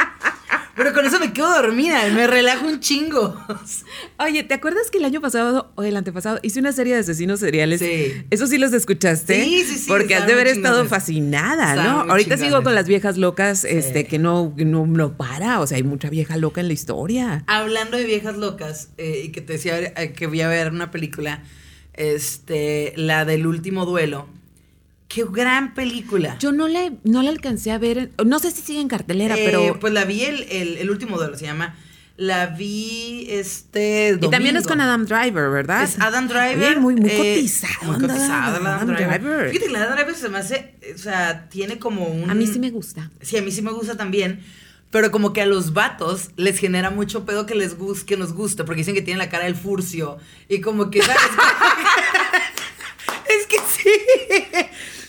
[0.79, 3.37] Pero con eso me quedo dormida, me relajo un chingo.
[4.21, 7.41] Oye, ¿te acuerdas que el año pasado o el antepasado hice una serie de asesinos
[7.41, 7.81] seriales?
[7.81, 8.12] Sí.
[8.31, 9.43] ¿Eso sí los escuchaste?
[9.43, 12.09] Sí, sí, sí, Porque has de haber estado fascinada, ¿no?
[12.09, 15.59] Ahorita sigo con las viejas locas, este, que no, no, no para.
[15.59, 17.43] O sea, hay mucha vieja loca en la historia.
[17.49, 20.93] Hablando de viejas locas, eh, y que te decía eh, que voy a ver una
[20.93, 21.43] película,
[21.95, 24.29] este, la del último duelo.
[25.09, 26.37] Qué gran película.
[26.38, 29.42] Yo no la, no la alcancé a ver, no sé si sigue en cartelera, Eh,
[29.47, 29.81] pero...
[29.81, 31.75] Pues la vi el, el, el último duelo, se llama.
[32.18, 34.18] La vi este.
[34.21, 35.85] y también es con Adam Driver, ¿verdad?
[35.85, 36.73] Es Adam Driver.
[36.73, 37.92] Oye, muy, muy eh, cotizado.
[37.92, 39.21] Muy el Adam, Adam Driver.
[39.23, 39.51] Driver.
[39.51, 40.75] Fíjate que el Adam Driver se me hace.
[40.92, 42.29] O sea, tiene como un.
[42.29, 43.09] A mí sí me gusta.
[43.23, 44.40] Sí, a mí sí me gusta también.
[44.90, 48.33] Pero como que a los vatos les genera mucho pedo que les gus- que nos
[48.33, 50.18] guste, porque dicen que tiene la cara del furcio.
[50.49, 51.23] Y como que, ¿sabes?
[53.29, 53.90] es que sí.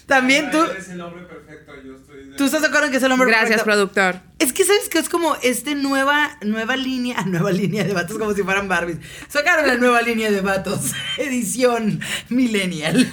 [0.09, 0.61] También tú.
[0.77, 3.11] Es el hombre perfecto, yo estoy de- ¿Tú estás de acuerdo en que es el
[3.11, 3.91] hombre Gracias, perfecto?
[3.93, 4.21] productor.
[4.39, 8.33] Es que sabes que es como este nueva, nueva línea, nueva línea de vatos como
[8.33, 8.97] si fueran Barbies.
[9.29, 13.09] Sacaron la nueva línea de vatos, edición millennial.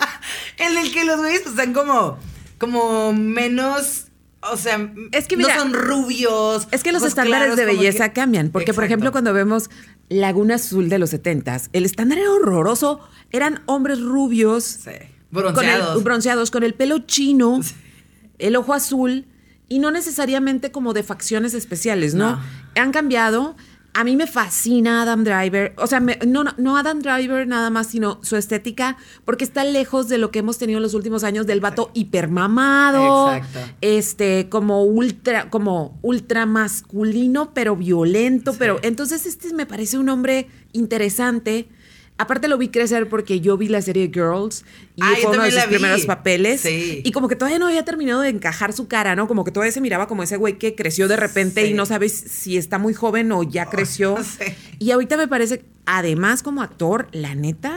[0.58, 2.18] en el que los güeyes pues, están como,
[2.58, 4.06] como menos,
[4.40, 6.68] o sea, Es que mira, no son rubios.
[6.70, 9.70] Es que los estándares de belleza que- cambian, porque por ejemplo cuando vemos
[10.08, 14.90] Laguna Azul de los 70 el estándar era horroroso, eran hombres rubios, Sí,
[15.32, 16.04] con el- bronceados.
[16.04, 17.60] bronceados, con el pelo chino,
[18.38, 19.26] el ojo azul,
[19.68, 22.32] y no necesariamente como de facciones especiales, ¿no?
[22.36, 22.40] No.
[22.76, 23.56] Han cambiado.
[23.94, 25.74] A mí me fascina Adam Driver.
[25.76, 30.08] O sea, me- no, no- Adam Driver nada más, sino su estética, porque está lejos
[30.08, 33.34] de lo que hemos tenido en los últimos años del vato hipermamado.
[33.34, 33.58] Exacto.
[33.80, 38.52] Este, como ultra, como ultra masculino, pero violento.
[38.52, 38.56] Sí.
[38.58, 41.68] Pero entonces este me parece un hombre interesante.
[42.18, 45.50] Aparte lo vi crecer porque yo vi la serie Girls y Ah, fue uno de
[45.50, 46.60] sus primeros papeles.
[46.60, 47.00] Sí.
[47.04, 49.26] Y como que todavía no había terminado de encajar su cara, ¿no?
[49.26, 51.70] Como que todavía se miraba como ese güey que creció de repente Sí.
[51.70, 54.16] y no sabes si está muy joven o ya creció.
[54.22, 54.52] sí.
[54.78, 57.76] Y ahorita me parece, además como actor, la neta,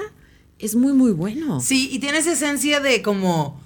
[0.59, 1.59] es muy, muy bueno.
[1.59, 3.59] Sí, y tiene esa esencia de como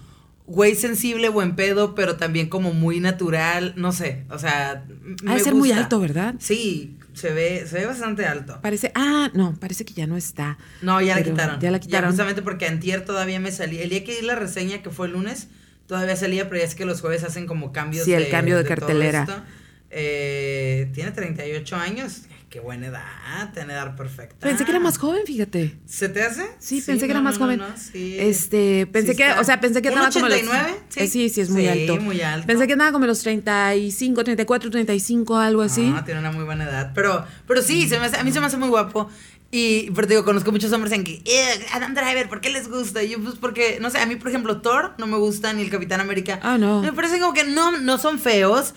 [0.47, 4.83] güey sensible, buen pedo, pero también como muy natural, no sé, o sea,
[5.27, 6.35] Ha de ser muy alto, ¿verdad?
[6.39, 8.59] Sí, se ve, se ve bastante alto.
[8.61, 10.57] Parece, ah, no, parece que ya no está.
[10.81, 11.59] No, ya la quitaron.
[11.59, 12.09] Ya la quitaron.
[12.09, 13.83] justamente porque antier todavía me salía.
[13.83, 15.47] El día que di la reseña, que fue el lunes,
[15.87, 18.63] todavía salía, pero ya es que los jueves hacen como cambios Sí, el cambio de
[18.63, 19.45] todo cartelera.
[19.91, 22.23] Eh, tiene 38 años.
[22.49, 24.37] Qué buena edad, tiene edad perfecta.
[24.47, 25.77] Pensé que era más joven, fíjate.
[25.85, 26.47] ¿Se te hace?
[26.57, 27.59] Sí, pensé que era no, más no, joven.
[27.59, 28.17] no, sí.
[28.19, 30.75] Este, pensé Sí que, o sea, pensé que ¿Un andaba como los 89?
[30.95, 31.97] Eh, sí, sí, es muy Sí, alto.
[31.97, 32.47] muy alto.
[32.47, 35.93] Pensé que andaba como los 35, 34, 35, algo así.
[35.95, 36.91] Ah, tiene una muy buena edad.
[36.95, 39.09] Pero, pero sí, se me hace- a mí se me hace muy guapo.
[39.51, 42.67] Y, pero te digo, conozco muchos hombres en que, eh, Adam Driver, ¿por qué les
[42.67, 43.01] gusta?
[43.01, 45.63] Y yo, pues, porque, no sé, a mí, por ejemplo, Thor no me gusta, ni
[45.63, 46.39] el Capitán América.
[46.43, 46.83] Ah, no.
[46.83, 48.75] Me parece como que no, no son feos.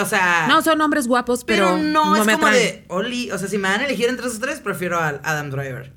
[0.00, 0.46] O sea.
[0.48, 2.62] No, son hombres guapos, pero, pero, no, es me como atraen.
[2.62, 5.50] de, Oli, o sea, si me van a elegir entre esos tres, prefiero a Adam
[5.50, 5.92] Driver.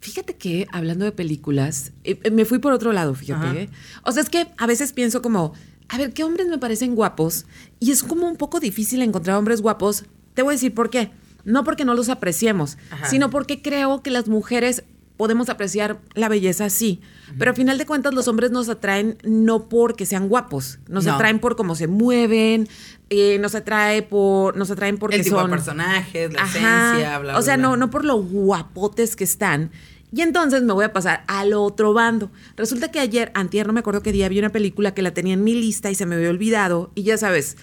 [0.00, 3.62] Fíjate que hablando de películas, eh, eh, me fui por otro lado, fíjate.
[3.62, 3.70] ¿eh?
[4.02, 5.54] O sea, es que a veces pienso como,
[5.88, 7.46] a ver, ¿qué hombres me parecen guapos?
[7.80, 10.04] Y es como un poco difícil encontrar hombres guapos.
[10.34, 11.10] Te voy a decir por qué.
[11.44, 13.08] No porque no los apreciemos, Ajá.
[13.08, 14.84] sino porque creo que las mujeres
[15.16, 17.00] podemos apreciar la belleza, sí.
[17.38, 21.14] Pero al final de cuentas los hombres nos atraen no porque sean guapos, nos No.
[21.14, 22.68] atraen por cómo se mueven,
[23.10, 26.48] eh, nos atrae por, nos atraen porque el tipo son de personajes, la Ajá.
[26.92, 27.38] esencia, bla, bla.
[27.38, 27.62] O sea, bla.
[27.68, 29.70] no, no por lo guapotes que están.
[30.12, 32.30] Y entonces me voy a pasar al otro bando.
[32.56, 35.34] Resulta que ayer, antier, no me acuerdo qué día, vi una película que la tenía
[35.34, 36.92] en mi lista y se me había olvidado.
[36.94, 37.56] Y ya sabes,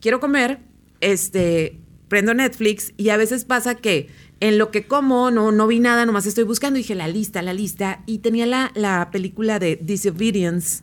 [0.00, 0.60] quiero comer,
[1.00, 1.78] este,
[2.08, 4.08] prendo Netflix y a veces pasa que
[4.40, 6.78] en lo que como no, no vi nada, nomás estoy buscando.
[6.78, 8.02] Dije, la lista, la lista.
[8.06, 10.82] Y tenía la, la película de Disobedience.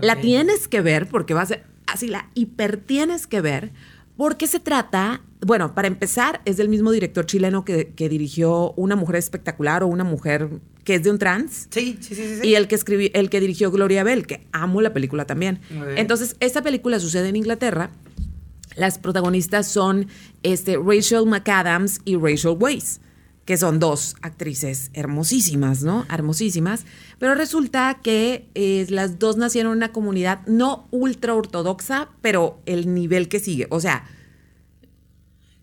[0.00, 3.72] La tienes que ver porque va a ser así, la hiper tienes que ver
[4.16, 8.94] porque se trata, bueno, para empezar, es del mismo director chileno que, que dirigió Una
[8.94, 10.48] mujer espectacular o Una mujer
[10.84, 11.68] que es de un trans.
[11.70, 12.48] Sí, sí, sí, sí.
[12.48, 15.60] Y el que escribió, el que dirigió Gloria Bell, que amo la película también.
[15.96, 17.90] Entonces, esta película sucede en Inglaterra.
[18.76, 20.08] Las protagonistas son
[20.42, 23.00] este, Rachel McAdams y Rachel Weisz,
[23.44, 26.06] que son dos actrices hermosísimas, ¿no?
[26.10, 26.84] Hermosísimas.
[27.18, 32.94] Pero resulta que eh, las dos nacieron en una comunidad no ultra ortodoxa, pero el
[32.94, 33.66] nivel que sigue.
[33.70, 34.04] O sea,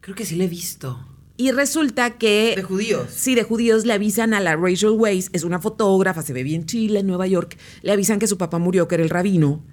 [0.02, 1.00] Creo que sí la he visto.
[1.38, 2.54] y resulta que...
[2.56, 3.08] De judíos.
[3.16, 6.66] Sí, de judíos le avisan a la Rachel Weisz, es una fotógrafa, se ve bien
[6.66, 9.64] Chile, en Nueva York, le avisan que su papá murió, que era el rabino.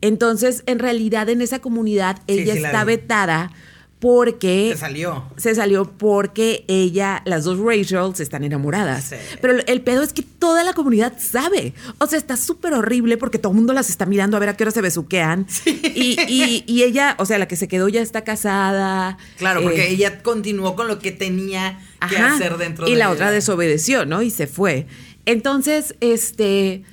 [0.00, 3.50] Entonces, en realidad, en esa comunidad, Sí, ella sí la está vetada
[3.98, 5.24] porque Se salió.
[5.36, 9.06] se salió porque ella, las dos Rachels están enamoradas.
[9.06, 9.16] Sí.
[9.40, 11.74] Pero el, pedo es que toda la comunidad sabe.
[11.98, 14.56] O sea, está súper horrible porque todo el mundo las está mirando a ver a
[14.56, 15.48] qué hora se besuquean.
[15.66, 19.18] Y, y- y ella, o sea, la que se quedó ya está casada.
[19.36, 22.34] Claro, porque Eh, ella continuó con lo que tenía que Ajá.
[22.36, 24.22] hacer dentro y de la otra desobedeció, ¿no?
[24.22, 24.86] Y se fue.
[25.26, 26.84] Entonces, este,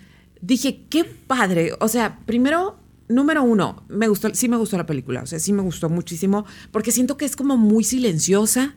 [0.41, 1.73] dije, qué padre.
[1.79, 2.77] O sea, primero,
[3.07, 5.21] número uno, me gustó, sí me gustó la película.
[5.21, 8.75] O sea, sí me gustó muchísimo porque siento que es como muy silenciosa.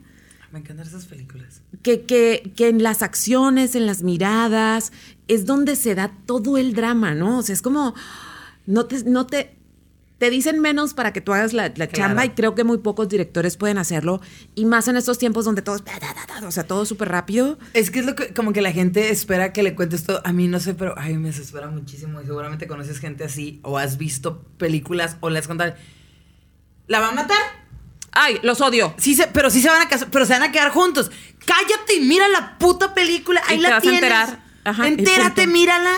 [0.51, 1.61] Me encantan esas películas.
[1.83, 4.91] Que, que, que en las acciones, en las miradas,
[5.27, 7.39] es donde se da todo el drama, ¿no?
[7.39, 7.93] O sea, es como,
[8.65, 9.58] no te, no te,
[10.19, 11.91] te dicen menos para que tú hagas la, la Claro.
[11.93, 14.21] chamba y creo que muy pocos directores pueden hacerlo.
[14.53, 15.83] Y más en estos tiempos donde todo es,
[16.43, 17.57] o sea, todo súper rápido.
[17.73, 20.21] Es que es lo que, como que la gente espera que le cuentes todo.
[20.25, 22.21] A mí no sé, pero ay, me desespera muchísimo.
[22.21, 25.73] Y seguramente conoces gente así, o has visto películas, o le has contado.
[26.87, 27.37] ¿La va a matar?
[28.11, 28.93] Ay, los odio.
[28.97, 31.11] Sí, se, pero sí se van a casar, pero se van a quedar juntos.
[31.45, 33.41] Cállate y mira la puta película.
[33.47, 34.01] Ahí Y te la vas a tienes.
[34.01, 34.43] enterar.
[34.65, 35.91] Ajá, y Entérate, mírala.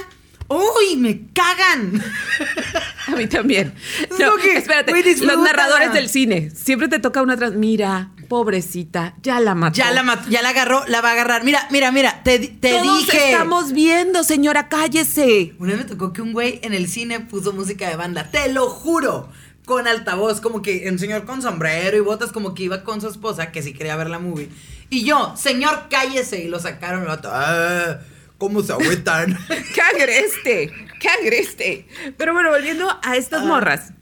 [0.47, 2.03] ¡Uy, me cagan!
[3.11, 3.73] A mí también.
[4.19, 4.93] No, que, espérate,
[5.25, 6.51] los narradores del cine.
[6.55, 7.53] Siempre te toca una atrás.
[7.53, 9.75] Mira, pobrecita, ya la mató.
[9.77, 11.43] Ya la mató, ya la agarró, la va a agarrar.
[11.43, 13.31] Mira, mira, mira, te, te Todos dije.
[13.31, 15.53] estamos viendo, señora, cállese.
[15.59, 18.51] Una vez me tocó que un güey en el cine puso música de banda, te
[18.51, 19.29] lo juro,
[19.65, 23.07] con altavoz, como que un señor con sombrero y botas, como que iba con su
[23.09, 24.49] esposa, que sí quería ver la movie.
[24.89, 26.43] Y yo, señor, cállese.
[26.43, 27.99] Y lo sacaron, "Ah,
[28.41, 29.37] ¿cómo se agüitan?
[29.75, 30.73] ¡Qué agreste!
[30.99, 31.87] ¡Qué agreste!
[32.17, 33.15] Pero bueno, volviendo a Ah.
[33.15, 33.93] estas morras.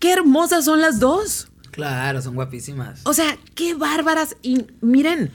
[0.00, 1.48] ¡Qué hermosas son las dos!
[1.70, 3.00] claro, son guapísimas.
[3.04, 4.36] O sea, qué bárbaras.
[4.42, 5.30] Y miren,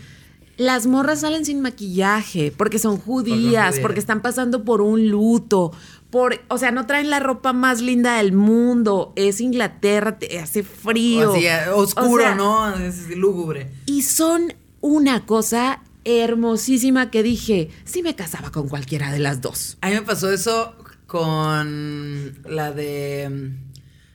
[0.58, 5.72] las morras salen sin maquillaje porque son judías, porque están pasando por un luto.
[6.10, 9.12] Por, o sea, no traen la ropa más linda del mundo.
[9.18, 11.36] Es Inglaterra, te hace frío.
[11.36, 12.74] Eh, oscuro, O sea, ¿no?
[12.76, 13.72] Es lúgubre.
[13.86, 19.78] Y son una cosa hermosísima que dije, sí me casaba con cualquiera de las dos.
[19.82, 20.76] A mí me pasó eso
[21.08, 23.52] con la de.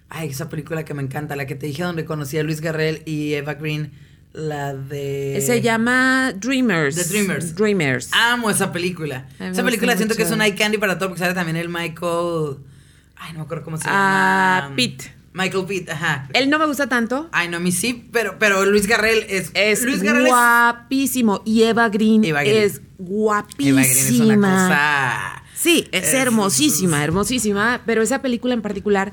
[0.08, 3.02] Ay, esa película que me encanta, la que te dije donde conocí a Luis Garrel
[3.04, 3.92] y Eva Green.
[4.32, 5.40] La de.
[5.44, 6.96] Se llama Dreamers.
[6.96, 7.54] The Dreamers.
[7.54, 8.10] Dreamers.
[8.12, 9.28] Amo esa película.
[9.38, 12.56] Esa película siento que es un eye candy para todo, porque sale también el Michael.
[13.16, 14.76] Ay, no me acuerdo cómo se Ah, llama.
[15.34, 16.28] Michael Pitt, ajá.
[16.32, 17.28] Él no me gusta tanto.
[17.32, 19.50] Ay, no, a mí sí, pero, pero Luis Garrel es.
[19.54, 20.30] Es Luis Garrel es.
[20.30, 21.42] guapísimo.
[21.44, 22.56] Y Eva Green, Eva Green.
[22.62, 23.82] es Eva guapísima.
[23.82, 25.42] Green es una cosa.
[25.56, 27.82] Sí, es, Es- hermosísima, hermosísima.
[27.84, 29.12] Pero esa película en particular,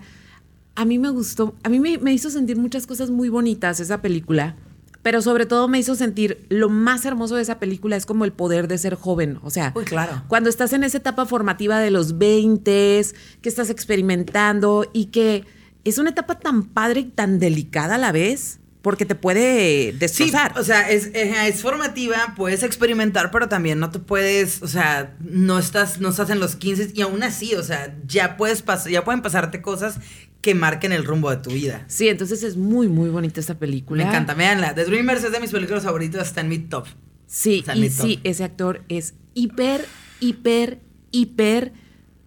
[0.76, 1.55] a mí me gustó.
[1.63, 4.55] A mí me, me hizo sentir muchas cosas muy bonitas esa película.
[5.01, 8.32] Pero sobre todo me hizo sentir lo más hermoso de esa película es como el
[8.32, 9.39] poder de ser joven.
[9.41, 10.22] O sea, Uy, claro.
[10.28, 13.03] cuando estás en esa etapa formativa de los 20,
[13.41, 15.45] que estás experimentando y que
[15.84, 19.97] es una etapa tan padre y tan delicada a la vez, porque te puede Sí,
[19.99, 20.57] destrozar.
[20.57, 25.15] o sea, es, es, es formativa, puedes experimentar, pero también no te puedes, o sea,
[25.19, 28.91] no estás, no estás en los 15 y aún así, o sea, ya puedes pasar,
[28.91, 29.97] ya pueden pasarte cosas
[30.41, 31.86] que marquen el rumbo de tu vida.
[31.88, 34.03] Sí, entonces es muy, muy bonita esta película.
[34.03, 34.73] Me encanta, veanla.
[34.73, 36.88] The Dreamers es de mis películas favoritas, está en mi top.
[37.27, 38.01] Sí, y neto.
[38.03, 39.86] sí, ese actor es hiper,
[40.19, 40.79] hiper,
[41.11, 41.71] hiper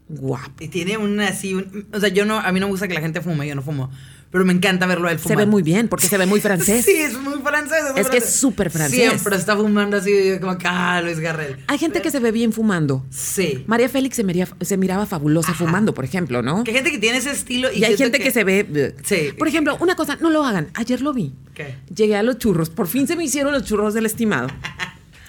[0.09, 0.53] guapo.
[0.63, 2.95] Y tiene un así, un- o sea, yo no, a mí no me gusta que
[2.95, 3.91] la gente fume, yo no fumo,
[4.31, 5.39] pero me encanta verlo a él Se fumar.
[5.39, 6.85] ve muy bien, porque se ve muy francés.
[6.85, 7.79] Sí, es muy francés.
[7.93, 8.99] muy Es que es súper francés.
[8.99, 11.57] Siempre está fumando así, como que, ah, Luis Garrel.
[11.69, 13.07] Hay gente que se ve bien fumando.
[13.11, 13.65] Sí.
[13.67, 16.65] María Félix se, miría- se miraba fabulosa fumando, por ejemplo, ¿no?
[16.65, 18.95] Que hay gente que tiene ese estilo y, Y hay gente que, se ve...
[19.05, 19.31] Sí.
[19.39, 20.69] Por ejemplo, una cosa, no lo hagan.
[20.75, 21.33] Ayer lo vi.
[21.55, 21.77] ¿Qué?
[21.95, 22.69] Llegué a los churros.
[22.71, 24.49] Por fin se me hicieron los churros del estimado.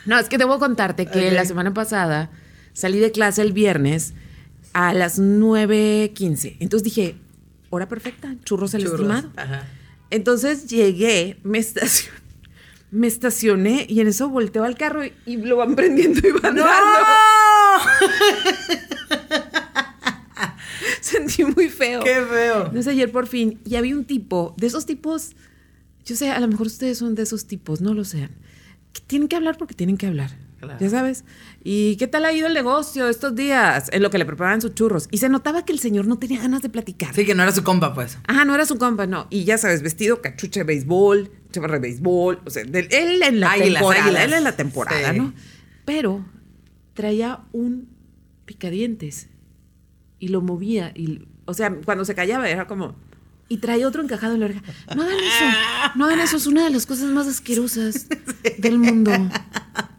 [0.07, 1.33] No, es que debo contarte que Ok.
[1.33, 2.29] la semana pasada
[2.73, 4.13] salí de clase el viernes
[4.75, 6.57] a las 9.15.
[6.59, 7.15] Entonces dije,
[7.69, 8.99] hora perfecta, churros el Churros.
[8.99, 9.31] estimado.
[9.37, 9.65] Ajá.
[10.09, 12.19] Entonces llegué, me estacioné,
[12.91, 16.55] me estacioné y en eso volteo al carro y, y lo van prendiendo y van
[16.55, 16.65] ¡No!
[16.65, 17.05] dando.
[20.99, 22.03] Sentí muy feo.
[22.03, 22.65] ¡Qué feo!
[22.65, 25.37] Entonces ayer por fin, y había un tipo, de esos tipos,
[26.03, 28.31] yo sé, a lo mejor ustedes son de esos tipos, no lo sean,
[28.91, 30.31] que tienen que hablar porque tienen que hablar.
[30.59, 30.79] Claro.
[30.79, 31.25] Ya sabes.
[31.63, 33.89] ¿Y qué tal ha ido el negocio estos días?
[33.91, 35.07] En lo que le preparaban sus churros.
[35.11, 37.13] Y se notaba que el señor no tenía ganas de platicar.
[37.13, 38.17] Sí, que no era su compa, pues.
[38.27, 39.27] Ajá, no era su compa, no.
[39.29, 42.39] Y ya sabes, vestido cachucha de béisbol, chavarra de béisbol.
[42.45, 42.75] O sea, él
[43.23, 44.03] en la Águilas, temporada.
[44.05, 44.23] águilas.
[44.25, 45.17] Él en la temporada, Sí.
[45.19, 45.33] ¿no?
[45.85, 46.25] Pero
[46.93, 47.89] traía un
[48.45, 49.27] picadientes
[50.19, 50.91] y lo movía.
[50.95, 52.95] Y, o sea, cuando se callaba era como.
[53.47, 54.61] Y traía otro encajado en la oreja.
[54.95, 55.45] No hagan eso.
[55.95, 56.37] No hagan eso.
[56.37, 58.07] Es una de las cosas más asquerosas
[58.57, 59.11] del mundo.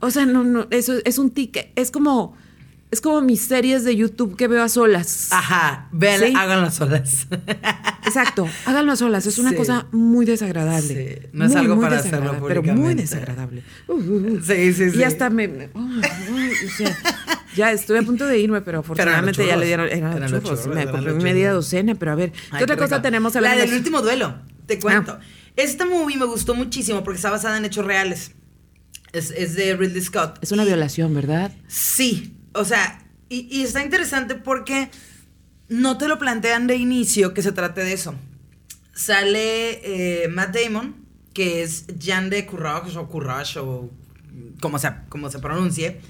[0.01, 0.66] O sea, no, no.
[0.70, 1.70] Eso es un tic.
[1.76, 2.36] Es como.
[2.91, 5.28] Es como mis series de YouTube que veo a solas.
[5.32, 5.89] Ajá.
[5.93, 6.32] Vean, Sí.
[6.37, 7.26] háganlo solas.
[8.07, 9.57] Exacto, háganlo a solas, es una Sí.
[9.57, 11.18] cosa muy desagradable.
[11.22, 13.64] Sí, no es Muy, algo muy para hacerlo Pero muy desagradable.
[13.89, 13.97] Uh, uh,
[14.37, 14.41] uh.
[14.43, 14.99] Sí, sí, sí.
[14.99, 15.49] Y hasta me...
[15.49, 16.01] me- ay,
[16.37, 16.97] ay, o sea,
[17.57, 19.87] ya estoy a punto de irme, pero afortunadamente ya le dieron...
[19.89, 20.62] Eran Eran los los churros.
[20.62, 23.03] churros, me compré media docena, pero a ver, ¿qué otra cosa rico.
[23.03, 23.34] tenemos?
[23.34, 24.37] La hablando del de- último duelo.
[24.66, 25.18] Te cuento.
[25.20, 25.24] Ah.
[25.57, 28.32] Esta movie me gustó muchísimo porque está basada en hechos reales.
[29.12, 30.39] Es, es de Ridley Scott.
[30.43, 31.51] Es una violación, ¿verdad?
[31.66, 34.91] Sí, o sea, y, y está interesante porque
[35.69, 38.15] no te lo plantean de inicio que se trate de eso.
[38.95, 40.97] Sale eh, Matt Damon,
[41.35, 43.91] que es Jan de Courage o Courage o
[44.61, 46.01] como se, como se pronuncie.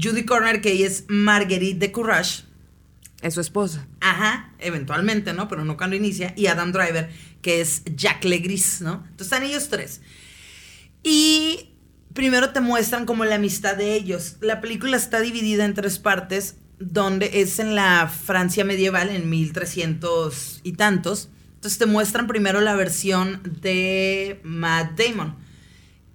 [0.00, 2.44] Judy Corner, que ella es Marguerite de Courage.
[3.22, 3.86] Es su esposa.
[4.00, 5.48] Ajá, eventualmente, ¿no?
[5.48, 6.34] Pero no cuando inicia.
[6.36, 9.04] Y Adam Driver, que es Jack Legris, ¿no?
[9.08, 10.02] Entonces están ellos tres.
[11.02, 11.73] Y
[12.14, 14.36] primero te muestran como la amistad de ellos.
[14.40, 20.60] La película está dividida en tres partes, donde es en la Francia medieval, en 1300
[20.62, 21.28] y tantos.
[21.56, 25.36] Entonces te muestran primero la versión de Matt Damon.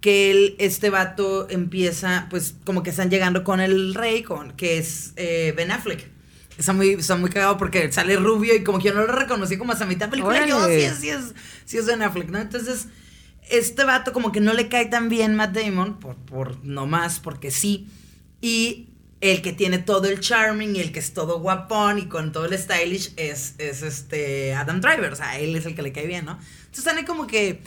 [0.00, 4.78] Que él, este vato empieza, pues como que están llegando con el rey, con, que
[4.78, 6.08] es eh, Ben Affleck.
[6.56, 9.58] Está muy, está muy cagado porque sale rubio y como que yo no lo reconocí
[9.58, 10.46] como hasta mitad de película.
[10.46, 10.78] Yo, Órale.
[10.78, 11.34] sí es, sí es,
[11.66, 12.38] sí es Ben Affleck, ¿no?
[12.38, 12.86] Entonces,
[13.50, 17.20] este vato como que no le cae tan bien Matt Damon, por, por no más,
[17.20, 17.88] porque sí.
[18.40, 18.88] Y
[19.20, 22.46] el que tiene todo el charming y el que es todo guapón y con todo
[22.46, 25.12] el stylish es, es este Adam Driver.
[25.12, 26.32] O sea, él es el que le cae bien, ¿no?
[26.32, 27.62] Entonces están como que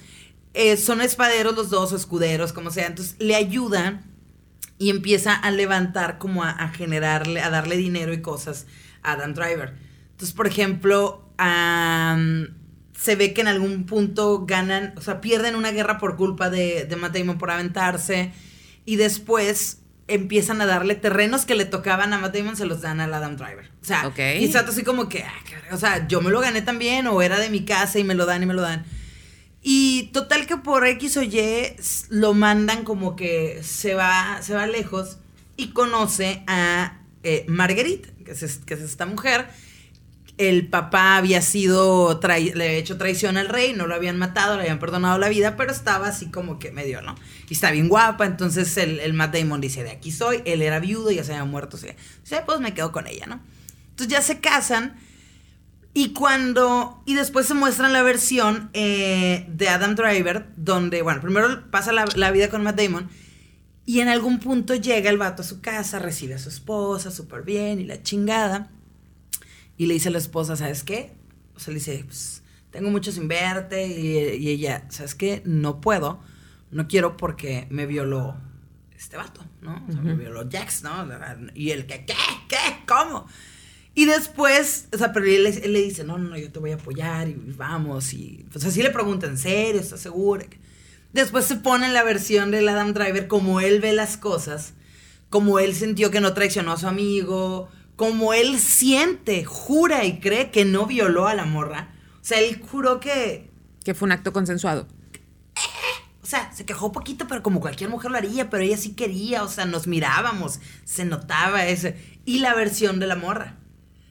[0.53, 2.87] eh, son espaderos los dos o escuderos, como sea.
[2.87, 4.05] Entonces le ayudan
[4.79, 8.65] y empieza a levantar como a, a generarle, a darle dinero y cosas
[9.03, 9.73] a Adam Driver.
[10.11, 12.62] Entonces, por ejemplo, am,
[13.03, 16.85] se ve que en algún punto ganan, o sea, pierden una guerra por culpa de,
[16.85, 18.31] de Matt Damon por aventarse
[18.85, 23.01] y después empiezan a darle terrenos que le tocaban a Matt Damon, se los dan
[23.01, 23.69] al Adam Driver.
[23.81, 24.19] O sea, Ok.
[24.39, 25.33] y está así como que, ah,
[25.73, 28.25] o sea, yo me lo gané también o era de mi casa y me lo
[28.25, 28.85] dan y me lo dan.
[29.61, 31.39] Y total que por X o Y
[32.09, 35.17] lo mandan como que se va, se va lejos
[35.57, 39.47] y conoce a eh, Marguerite, que es- que es esta mujer.
[40.37, 44.63] El papá había sido, le había hecho traición al rey, no lo habían matado, le
[44.63, 47.15] habían perdonado la vida, pero estaba así como que medio, ¿no?
[47.49, 50.79] Y está bien guapa, entonces el, el Matt Damon dice, de aquí soy, él era
[50.79, 51.79] viudo, ya se había muerto, o
[52.23, 53.39] sea, pues me quedo con ella, ¿no?
[53.91, 54.95] Entonces ya se casan
[55.93, 57.03] y cuando.
[57.05, 62.05] Y después se muestran la versión eh, de Adam Driver, donde, bueno, primero pasa la,
[62.15, 63.09] la vida con Matt Damon.
[63.85, 67.43] Y en algún punto llega el vato a su casa, recibe a su esposa súper
[67.43, 68.71] bien y la chingada.
[69.77, 71.13] Y le dice a la esposa, ¿sabes qué?
[71.55, 73.87] O sea, le dice, pues, tengo mucho sin verte.
[73.87, 75.41] Y, y ella, ¿sabes qué?
[75.45, 76.19] No puedo,
[76.71, 78.35] no quiero porque me violó
[78.97, 79.83] este vato, ¿no?
[79.87, 81.07] O sea, me violó Jax, ¿no?
[81.55, 82.13] Y el que, ¿qué?
[82.47, 82.57] ¿Qué?
[82.87, 83.27] ¿Cómo?
[83.95, 86.57] Y después, o sea, pero él, le- él le dice, no, no, no, yo te
[86.59, 88.13] voy a apoyar y vamos.
[88.13, 89.79] Y pues así le pregunta, ¿en serio?
[89.81, 90.45] ¿Estás segura?
[91.11, 94.73] Después se pone en la versión del Adam Driver como él ve las cosas,
[95.29, 97.69] como él sintió que no traicionó a su amigo,
[98.03, 101.87] como él siente, jura y cree que no violó a la morra.
[102.15, 103.49] O sea, él juró que,
[103.85, 104.89] Que fue un acto consensuado.
[106.21, 109.41] O sea, se quejó poquito, pero como cualquier mujer lo haría, pero ella sí quería,
[109.41, 111.95] o sea, nos mirábamos, se notaba ese.
[112.25, 113.55] Y la versión de la morra.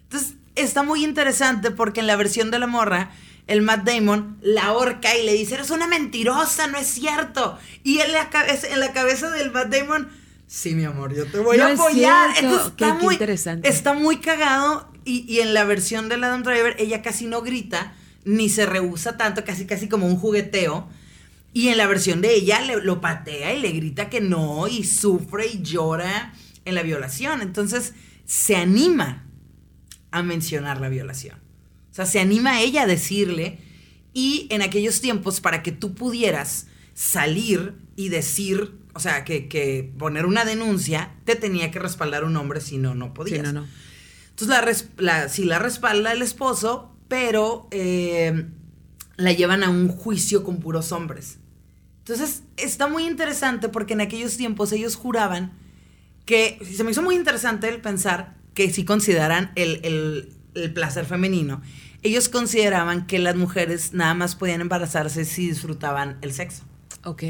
[0.04, 3.10] Entonces, está muy interesante porque en la versión de la morra,
[3.46, 7.58] el Matt Damon la ahorca y le dice, eres una mentirosa, no es cierto.
[7.84, 10.08] Y en la cabeza, en la cabeza del Matt Damon,
[10.54, 12.34] sí, mi amor, yo te voy No a apoyar.
[12.38, 13.68] Qué- está, qué muy, interesante.
[13.68, 14.90] está muy cagado.
[15.04, 17.94] Y, y en la versión de Adam Driver, ella casi no grita,
[18.24, 20.88] ni se rehúsa tanto, casi casi como un jugueteo.
[21.54, 24.84] Y en la versión de ella le- lo patea y le grita que no, y
[24.84, 26.32] sufre y llora
[26.64, 27.40] en la violación.
[27.42, 27.94] Entonces
[28.26, 29.26] se anima
[30.10, 31.36] a mencionar la violación.
[31.90, 33.58] O sea, se anima a ella a decirle.
[34.14, 39.92] Y en aquellos tiempos, para que tú pudieras salir y decir, o sea, que, que
[39.98, 43.42] poner una denuncia, te tenía que respaldar un hombre, si no, no Sí, podías.
[43.42, 43.66] no, no.
[44.30, 48.46] Entonces, la, res- la- sí la respalda el esposo, pero eh,
[49.16, 51.38] la llevan a un juicio con puros hombres.
[51.98, 55.52] Entonces, está muy interesante porque en aquellos tiempos ellos juraban
[56.24, 61.04] que, se me hizo muy interesante el pensar que si consideran el, el- el placer
[61.06, 61.62] femenino,
[62.02, 66.64] ellos consideraban que las mujeres nada más podían embarazarse si disfrutaban el sexo
[67.04, 67.22] Ok.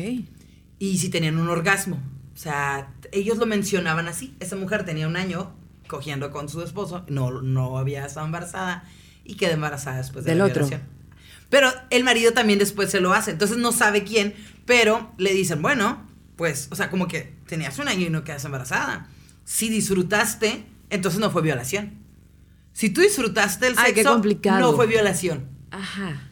[0.85, 2.03] Y si tenían un orgasmo.
[2.35, 4.35] O sea, ellos lo mencionaban así.
[4.41, 5.53] Esa mujer tenía un año
[5.87, 8.83] cogiendo con su esposo, no, no había estado embarazada
[9.25, 10.67] y quedó embarazada después de Del la otro.
[10.67, 10.83] violación.
[11.51, 14.35] Pero el marido también después se lo hace, entonces no sabe quién,
[14.67, 16.05] pero le dicen, bueno,
[16.35, 19.07] pues, o sea, como que tenías un año y no quedas embarazada.
[19.45, 21.93] Si disfrutaste, entonces no fue violación.
[22.73, 24.59] Si tú disfrutaste el Ay, qué sexo, complicado.
[24.59, 25.47] no fue violación.
[25.71, 26.29] Ajá.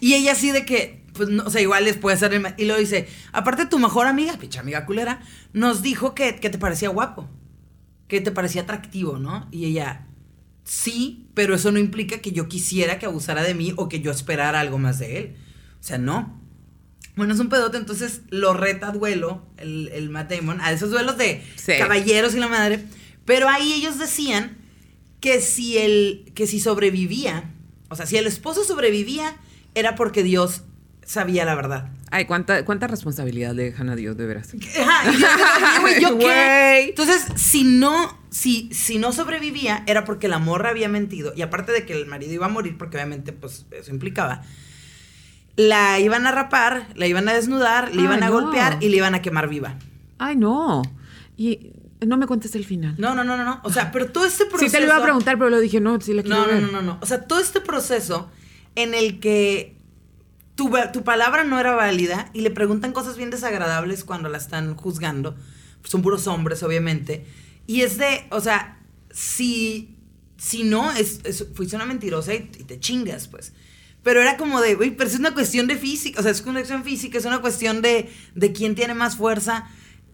[0.00, 2.54] Y ella así de que, pues, no, o sea, igual les puede hacer...
[2.56, 5.20] Y lo dice, aparte tu mejor amiga, pinche amiga culera,
[5.52, 7.28] nos dijo que, que te parecía guapo,
[8.08, 9.48] que te parecía atractivo, ¿no?
[9.50, 10.06] Y ella,
[10.64, 14.10] sí, pero eso no implica que yo quisiera que abusara de mí o que yo
[14.10, 15.36] esperara algo más de él.
[15.80, 16.38] O sea, no.
[17.16, 20.90] Bueno, es un pedote, entonces lo reta a duelo, el, el Matt Damon, a esos
[20.90, 21.72] duelos de Sí.
[21.78, 22.84] caballeros y la madre.
[23.24, 24.56] Pero ahí ellos decían
[25.20, 27.52] que si el, que si sobrevivía,
[27.90, 29.36] o sea, si el esposo sobrevivía,
[29.74, 30.62] era porque Dios
[31.10, 31.88] sabía la verdad.
[32.12, 34.54] Ay, ¿cuánta, cuánta responsabilidad le dejan a Dios, de veras.
[34.80, 36.84] Ajá, yo, oye, güey, ¿yo qué?
[36.90, 41.32] Entonces, si no, si, si no sobrevivía, era porque la morra había mentido.
[41.34, 44.42] Y aparte de que el marido iba a morir, porque obviamente, pues, eso implicaba.
[45.56, 48.32] La iban a rapar, la iban a desnudar, le Ay, iban a no.
[48.32, 49.74] golpear y le iban a quemar viva.
[50.18, 50.82] Ay, no.
[51.36, 51.72] Y
[52.06, 52.94] no me cuentes el final.
[52.98, 53.60] No, no, no, no, no.
[53.64, 54.66] O sea, pero todo este proceso.
[54.70, 56.60] Sí te lo iba a preguntar, pero lo dije, no, sí la quiero No, no,
[56.60, 56.98] no, no, no.
[57.02, 58.30] O sea, todo este proceso
[58.76, 59.79] en el que
[60.60, 64.74] tu, tu palabra no era válida y le preguntan cosas bien desagradables cuando la están
[64.76, 65.34] juzgando.
[65.84, 67.24] Son puros hombres, obviamente.
[67.66, 68.78] Y es de, o sea,
[69.10, 69.96] si,
[70.36, 73.54] si no, es, es- fuiste una mentirosa y, y te chingas, pues.
[74.02, 76.60] Pero era como de, güey, pero es una cuestión de física, o sea, es una
[76.60, 79.66] cuestión física, es una cuestión de, de quién tiene más fuerza.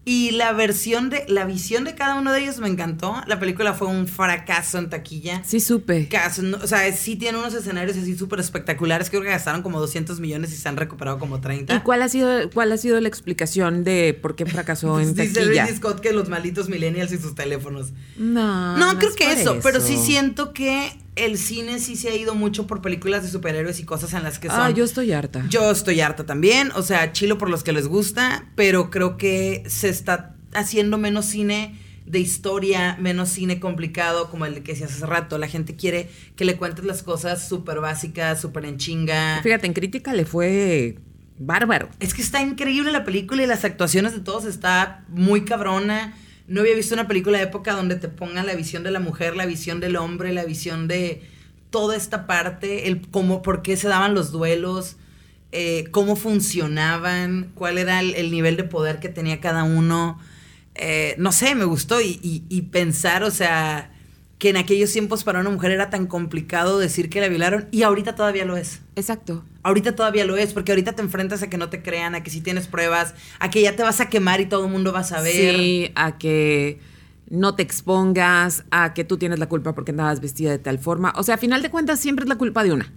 [0.09, 3.21] Y la versión de, la visión de cada uno de ellos me encantó.
[3.27, 5.41] La película fue un fracaso en taquilla.
[5.43, 6.07] Sí supe.
[6.07, 9.09] Caso, no- o sea, sí tiene unos escenarios así súper espectaculares.
[9.09, 11.75] Creo que gastaron como 200 millones y se han recuperado como 30.
[11.75, 15.41] ¿Y cuál ha sido cuál ha sido la explicación de por qué fracasó en Dice
[15.41, 15.63] taquilla?
[15.65, 17.91] Ridley Scott que los malitos millennials y sus teléfonos.
[18.15, 22.15] No, No, creo es que eso, pero sí siento que el cine sí se ha
[22.15, 24.59] ido mucho por películas de superhéroes y cosas en las que son.
[24.59, 25.45] Ah, yo estoy harta.
[25.49, 29.63] Yo estoy harta también, o sea, chilo por los que les gusta, pero creo que
[29.67, 35.05] se está haciendo menos cine de historia, menos cine complicado como el que decías hace
[35.05, 35.37] rato.
[35.37, 39.41] La gente quiere que le cuentes las cosas súper básicas, súper en chinga.
[39.43, 40.99] Fíjate, en crítica le fue
[41.37, 41.89] bárbaro.
[41.99, 46.15] Es que está increíble la película y las actuaciones de todos está muy cabrona.
[46.47, 49.35] No había visto una película de época donde te pongan la visión de la mujer,
[49.35, 51.21] la visión del hombre, la visión de
[51.69, 54.95] toda esta parte, el cómo, por qué se daban los duelos,
[55.51, 60.19] eh, cómo funcionaban, cuál era el, el nivel de poder que tenía cada uno.
[60.75, 62.19] Eh, no sé, me gustó y-
[62.49, 63.91] y pensar, o sea,
[64.37, 67.83] que en aquellos tiempos para una mujer era tan complicado decir que la violaron y
[67.83, 68.81] ahorita todavía lo es.
[68.95, 69.43] Exacto.
[69.63, 72.29] Ahorita todavía lo es, porque ahorita te enfrentas a que no te crean, a que
[72.29, 74.99] si tienes pruebas, a que ya te vas a quemar y todo el mundo va
[74.99, 75.33] a saber.
[75.33, 76.79] Sí, a que
[77.29, 81.13] no te expongas, a que tú tienes la culpa porque andabas vestida de tal forma.
[81.15, 82.91] O sea, a final de cuentas siempre es la culpa de una.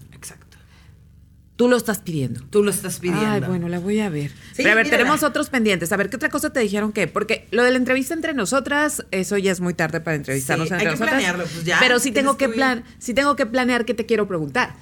[1.60, 2.40] Tú lo estás pidiendo.
[2.48, 3.26] Tú lo estás pidiendo.
[3.26, 4.30] Ay, bueno, la voy a ver.
[4.30, 5.02] Sí, Pero a ver, mírala.
[5.02, 5.92] tenemos otros pendientes.
[5.92, 7.06] A ver, ¿qué otra cosa te dijeron que?
[7.06, 10.72] Porque lo de la entrevista entre nosotras, eso ya es muy tarde para entrevistarnos Sí,
[10.72, 13.84] entre hay que planearlo, pues ya, Pero sí tengo que plan, sí tengo que planear
[13.84, 14.72] qué te quiero preguntar.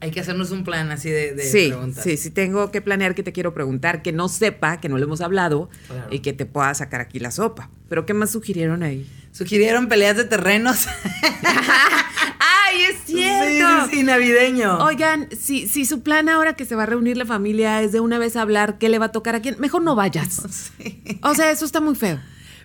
[0.00, 2.02] Hay que hacernos un plan así de, de sí, preguntas.
[2.02, 5.04] sí, sí tengo que planear qué te quiero preguntar, que no sepa, que no lo
[5.04, 6.08] hemos hablado Claro.
[6.10, 7.70] y que te pueda sacar aquí la sopa.
[7.88, 9.08] Pero ¿qué más sugirieron ahí?
[9.30, 10.88] Sugirieron peleas de terrenos.
[12.74, 13.84] Ay, ¡Ay, es cierto!
[13.84, 14.78] Sí, sí, sí, navideño.
[14.78, 18.00] Oigan, si, si su plan ahora que se va a reunir la familia es de
[18.00, 20.42] una vez hablar qué le va a tocar a quién, mejor no vayas.
[20.78, 21.02] Sí.
[21.22, 22.18] O sea, eso está muy feo.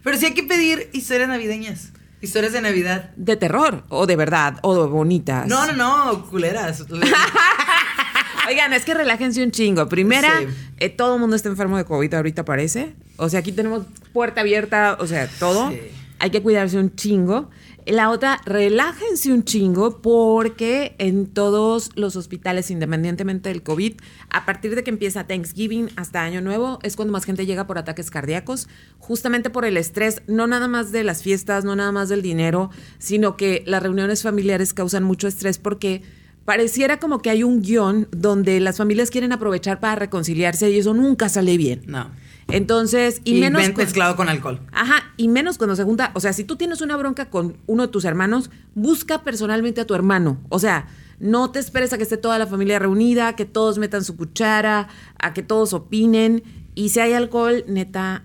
[0.03, 1.91] Pero sí hay que pedir historias navideñas.
[2.21, 3.11] Historias de Navidad.
[3.15, 5.47] De terror, o de verdad, o bonitas.
[5.47, 5.73] No, no,
[6.13, 6.83] no, culeras.
[8.47, 9.87] Oigan, es que relájense un chingo.
[9.87, 10.47] Primera, Sí.
[10.79, 12.93] eh, todo el mundo está enfermo de COVID ahorita parece.
[13.17, 15.71] O sea, aquí tenemos puerta abierta, o sea, todo.
[15.71, 15.79] Sí.
[16.19, 17.49] Hay que cuidarse un chingo.
[17.89, 23.93] La otra, relájense un chingo porque en todos los hospitales, independientemente del COVID,
[24.29, 27.79] a partir de que empieza Thanksgiving hasta Año Nuevo, es cuando más gente llega por
[27.79, 28.67] ataques cardíacos,
[28.99, 32.69] justamente por el estrés, no nada más de las fiestas, no nada más del dinero,
[32.99, 36.03] sino que las reuniones familiares causan mucho estrés porque
[36.45, 40.93] pareciera como que hay un guion donde las familias quieren aprovechar para reconciliarse y eso
[40.93, 41.81] nunca sale bien.
[41.87, 42.11] No.
[42.51, 43.61] Entonces, y, Y, menos...
[43.61, 44.59] ven mezclado con alcohol.
[44.71, 47.83] Ajá, y menos cuando se junta, o sea, si tú tienes una bronca con uno
[47.83, 50.39] de tus hermanos, busca personalmente a tu hermano.
[50.49, 50.87] O sea,
[51.19, 54.87] no te esperes a que esté toda la familia reunida, que todos metan su cuchara,
[55.19, 56.43] a que todos opinen.
[56.75, 58.23] Y si hay alcohol, neta,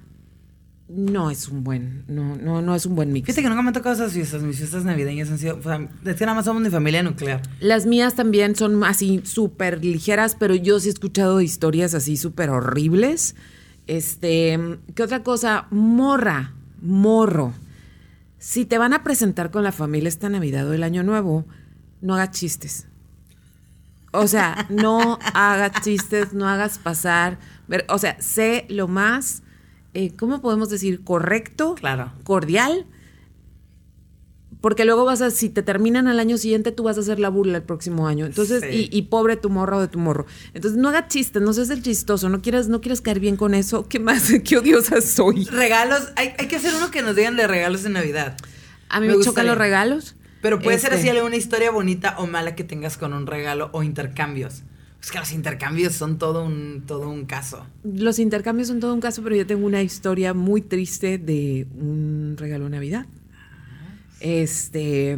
[0.88, 3.26] no es un buen, no, no, no es un buen mix.
[3.26, 4.42] Fíjate que nunca me han tocado esas fiestas.
[4.42, 5.56] Mis fiestas navideñas han sido.
[5.56, 7.42] O sea, es que nada más somos mi familia nuclear.
[7.60, 12.50] Las mías también son así súper ligeras, pero yo sí he escuchado historias así súper
[12.50, 13.34] horribles.
[13.86, 15.66] Este, ¿qué otra cosa?
[15.70, 17.52] Morra, morro.
[18.38, 21.44] Si te van a presentar con la familia esta Navidad o el Año Nuevo,
[22.00, 22.86] no hagas chistes.
[24.12, 27.38] O sea, no hagas chistes, no hagas pasar.
[27.68, 29.42] ver- O sea, sé lo más,
[29.92, 31.02] eh, ¿cómo podemos decir?
[31.04, 32.12] Correcto, Claro.
[32.22, 32.86] cordial,
[34.64, 37.28] porque luego vas a, si te terminan al año siguiente, tú vas a hacer la
[37.28, 38.24] burla el próximo año.
[38.24, 38.88] Entonces, Sí.
[38.90, 40.24] y, y pobre tu morro o de tu morro.
[40.54, 43.52] Entonces, no hagas chistes, no seas el chistoso, no quieres, no quieres caer bien con
[43.52, 43.86] eso.
[43.86, 44.32] ¿Qué más?
[44.42, 45.44] Qué odiosa soy.
[45.44, 46.08] Regalos.
[46.16, 48.38] Hay, hay que hacer uno que nos digan de regalos de Navidad.
[48.88, 50.16] A mí Me me, chocan los regalos.
[50.40, 53.68] Pero puede ser Este, así alguna historia bonita o mala que tengas con un regalo
[53.72, 54.62] o intercambios.
[55.02, 57.66] Es que los intercambios son todo un, todo un caso.
[57.82, 62.36] Los intercambios son todo un caso, pero yo tengo una historia muy triste de un
[62.38, 63.04] regalo de Navidad.
[64.24, 65.16] Este.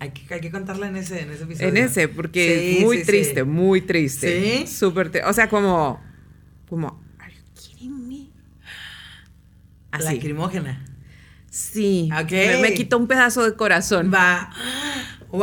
[0.00, 1.68] Hay que, hay que contarla en ese, en ese episodio.
[1.68, 3.06] En ese, porque Sí, es muy sí, sí.
[3.06, 4.66] triste, muy triste.
[4.66, 4.66] ¿Sí?
[4.66, 6.00] Súper tri- O sea, como.
[6.68, 7.00] Como.
[7.18, 8.26] ¿Are you kidding me?
[9.92, 10.04] Así.
[10.16, 10.84] Lacrimógena.
[11.50, 12.10] Sí.
[12.12, 12.30] Ok.
[12.32, 14.12] Me, me quitó un pedazo de corazón.
[14.12, 14.50] Va.
[15.30, 15.40] ¡Wow!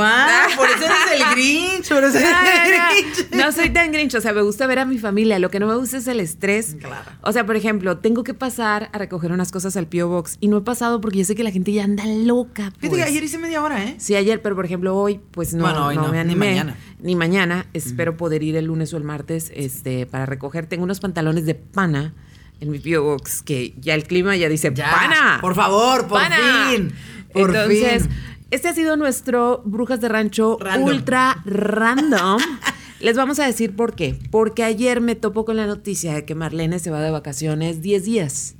[0.58, 1.90] Por eso eres el Grinch.
[1.90, 3.32] Por eso eres No, el no, Grinch.
[3.46, 5.38] no soy tan grinch, o sea, me gusta ver a mi familia.
[5.40, 6.76] Lo que no me gusta es el estrés.
[6.80, 7.12] Claro.
[7.22, 10.08] O sea, por ejemplo, tengo que pasar a recoger unas cosas al P.O.
[10.08, 12.72] Box y no he pasado porque yo sé que la gente ya anda loca.
[12.80, 13.04] Fíjate pues.
[13.04, 13.96] ayer hice media hora, ¿eh?
[14.00, 16.48] Sí, ayer, pero por ejemplo hoy, pues no, Bueno, hoy no no, me ni animé.
[16.50, 16.78] mañana.
[17.00, 17.66] Ni mañana.
[17.74, 20.66] Espero poder ir el lunes o el martes este, para recoger.
[20.66, 22.14] Tengo unos pantalones de pana
[22.60, 23.04] en mi P.O.
[23.04, 24.90] Box que ya el clima ya dice Ya.
[24.90, 25.38] ¡Pana!
[25.42, 26.70] Por favor, por ¡Pana!
[26.72, 26.92] fin.
[27.34, 28.12] Por Entonces, fin.
[28.52, 30.88] Este ha sido nuestro Brujas de Rancho Random.
[30.88, 32.40] ultra random.
[33.02, 34.18] Les vamos a decir por qué.
[34.32, 38.06] Porque ayer me topo con la noticia de que Marlene se va de vacaciones 10
[38.06, 38.56] días.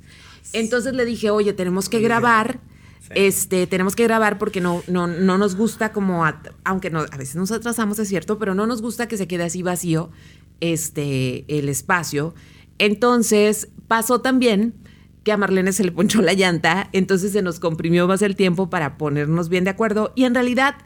[0.52, 2.60] Entonces le dije, oye, tenemos que grabar.
[3.00, 3.08] Sí.
[3.14, 7.16] Este, tenemos que grabar porque no, no, no nos gusta como, at- aunque no, a
[7.16, 10.10] veces nos atrasamos, es cierto, pero no nos gusta que se quede así vacío
[10.60, 12.34] este, el espacio.
[12.78, 14.74] Entonces, pasó también
[15.26, 18.70] que a Marlene se le ponchó la llanta, entonces se nos comprimió más el tiempo
[18.70, 20.76] para ponernos bien de acuerdo y en realidad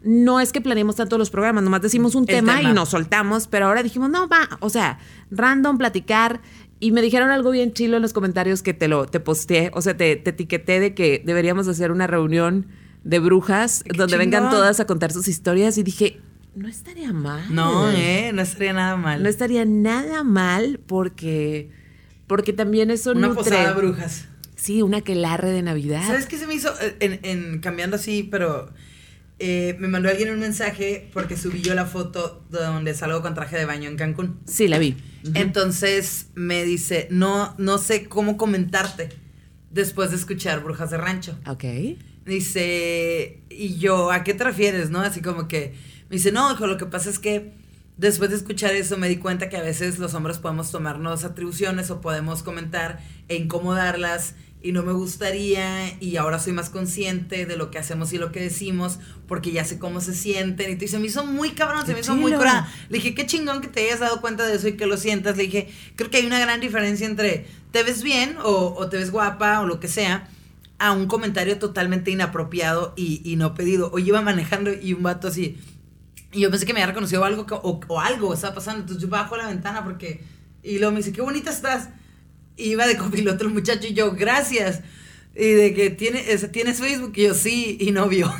[0.00, 2.70] no es que planeemos tanto los programas, nomás decimos un tema, tema.
[2.70, 4.98] y nos soltamos, pero ahora dijimos, no, va, o sea,
[5.30, 6.40] random, platicar.
[6.82, 9.82] Y me dijeron algo bien chilo en los comentarios que te lo te posteé, o
[9.82, 12.68] sea, te, te etiqueté de que deberíamos hacer una reunión
[13.04, 16.22] de brujas ¡Qué donde vengan todas a contar sus historias y dije,
[16.54, 17.54] no estaría mal.
[17.54, 18.32] No, ¿eh?
[18.32, 19.22] No estaría nada mal.
[19.22, 21.68] No estaría nada mal porque
[22.30, 23.42] porque también eso Una nutre.
[23.42, 24.26] posada brujas.
[24.54, 26.06] Sí, una quelarre de Navidad.
[26.06, 26.72] ¿Sabes qué se me hizo?
[26.80, 28.70] Eh, En, en- cambiando así, pero
[29.40, 33.34] eh, me mandó alguien un mensaje porque subí yo la foto de donde salgo con
[33.34, 34.38] traje de baño en Cancún.
[34.46, 34.96] Sí, la vi.
[35.34, 39.08] Entonces me dice, no, no sé cómo comentarte
[39.72, 41.36] después de escuchar Brujas de Rancho.
[41.48, 41.64] Ok.
[42.26, 44.90] Dice, y yo, ¿a qué te refieres?
[44.90, 45.00] ¿No?
[45.00, 45.74] Así como que,
[46.08, 47.52] me dice, no, hijo, lo que pasa es que
[48.00, 51.90] después de escuchar eso me di cuenta que a veces los hombres podemos tomarnos atribuciones
[51.90, 52.98] o podemos comentar
[53.28, 58.14] e incomodarlas y no me gustaría y ahora soy más consciente de lo que hacemos
[58.14, 58.98] y lo que decimos
[59.28, 62.00] porque ya sé cómo se sienten y, se me hizo muy cabrón, se Qué me
[62.00, 62.38] hizo muy chilo.
[62.38, 62.72] curada.
[62.88, 65.36] Le dije, qué chingón que te hayas dado cuenta de eso y que lo sientas.
[65.36, 68.96] Le dije, creo que hay una gran diferencia entre te ves bien o, o te
[68.96, 70.26] ves guapa o lo que sea
[70.78, 73.90] a un comentario totalmente inapropiado y, y no pedido.
[73.92, 75.58] Hoy iba manejando y un vato así.
[76.32, 78.80] Y yo pensé que me había reconocido algo o, o algo estaba pasando.
[78.80, 80.22] Entonces yo bajo la ventana porque.
[80.62, 81.88] Y luego me dice, qué bonita estás.
[82.56, 84.82] Y iba de copiloto el muchacho y yo, gracias.
[85.34, 86.22] Y de que tiene,
[86.52, 88.32] tienes Facebook, y yo sí, y novio.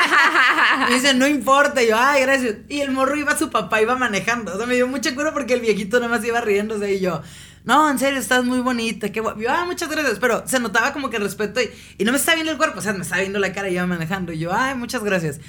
[0.90, 2.56] y dice, no importa, y yo, ay, gracias.
[2.68, 4.52] Y el morro iba, su papá iba manejando.
[4.52, 7.22] O sea, me dio mucha cura porque el viejito nada más iba riéndose y yo,
[7.64, 9.22] no, en serio, estás muy bonita, qué.
[9.22, 10.18] Yo, ah, muchas gracias.
[10.18, 12.82] Pero se notaba como que respeto y, y no me estaba viendo el cuerpo, o
[12.82, 14.32] sea, me estaba viendo la cara y iba manejando.
[14.32, 15.40] Y yo, ay, muchas gracias.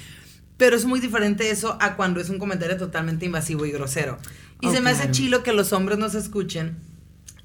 [0.58, 4.18] Pero es muy diferente eso a cuando es un comentario totalmente invasivo y grosero.
[4.60, 6.76] Y se me hace chilo que los hombres nos escuchen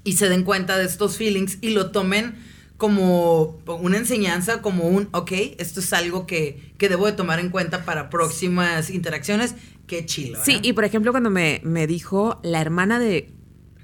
[0.02, 2.34] y se den cuenta de estos feelings y lo tomen
[2.76, 7.50] como una enseñanza, como un, ok, esto es algo que, que debo de tomar en
[7.50, 9.54] cuenta para próximas interacciones.
[9.86, 10.38] Qué chilo.
[10.42, 10.60] Sí, ¿eh?
[10.62, 13.30] y por ejemplo, cuando me, me dijo la hermana de,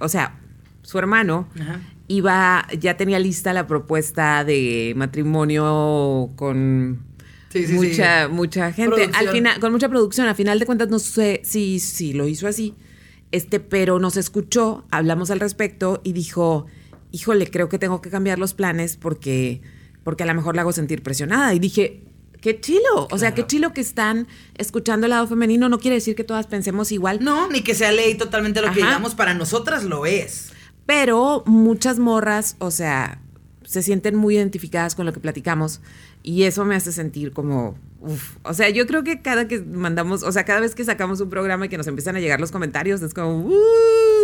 [0.00, 0.40] o sea,
[0.82, 1.80] su hermano Ajá.
[2.08, 7.09] iba, ya tenía lista la propuesta de matrimonio con
[7.50, 8.32] Sí, sí, mucha, sí.
[8.32, 8.94] mucha gente.
[8.94, 9.26] Producción.
[9.26, 10.28] Al final, con mucha producción.
[10.28, 12.74] A final de cuentas, no sé si, si lo hizo así.
[13.32, 16.66] Este, pero nos escuchó, hablamos al respecto y dijo,
[17.12, 19.62] híjole, creo que tengo que cambiar los planes porque,
[20.04, 21.52] porque a lo mejor la hago sentir presionada.
[21.54, 22.02] Y dije,
[22.40, 23.08] qué chilo.
[23.10, 24.26] O sea, qué chilo que están
[24.56, 25.68] escuchando el lado femenino.
[25.68, 27.18] No quiere decir que todas pensemos igual.
[27.22, 30.52] No, ni que sea ley totalmente lo que digamos, para nosotras lo es.
[30.86, 33.20] Pero muchas morras, o sea,
[33.64, 35.80] se sienten muy identificadas con lo que platicamos
[36.22, 38.36] y eso me hace sentir como, uf.
[38.42, 41.30] O sea, yo creo que cada que mandamos, o sea, cada vez que sacamos un
[41.30, 43.54] programa y que nos empiezan a llegar los comentarios, es como, uh.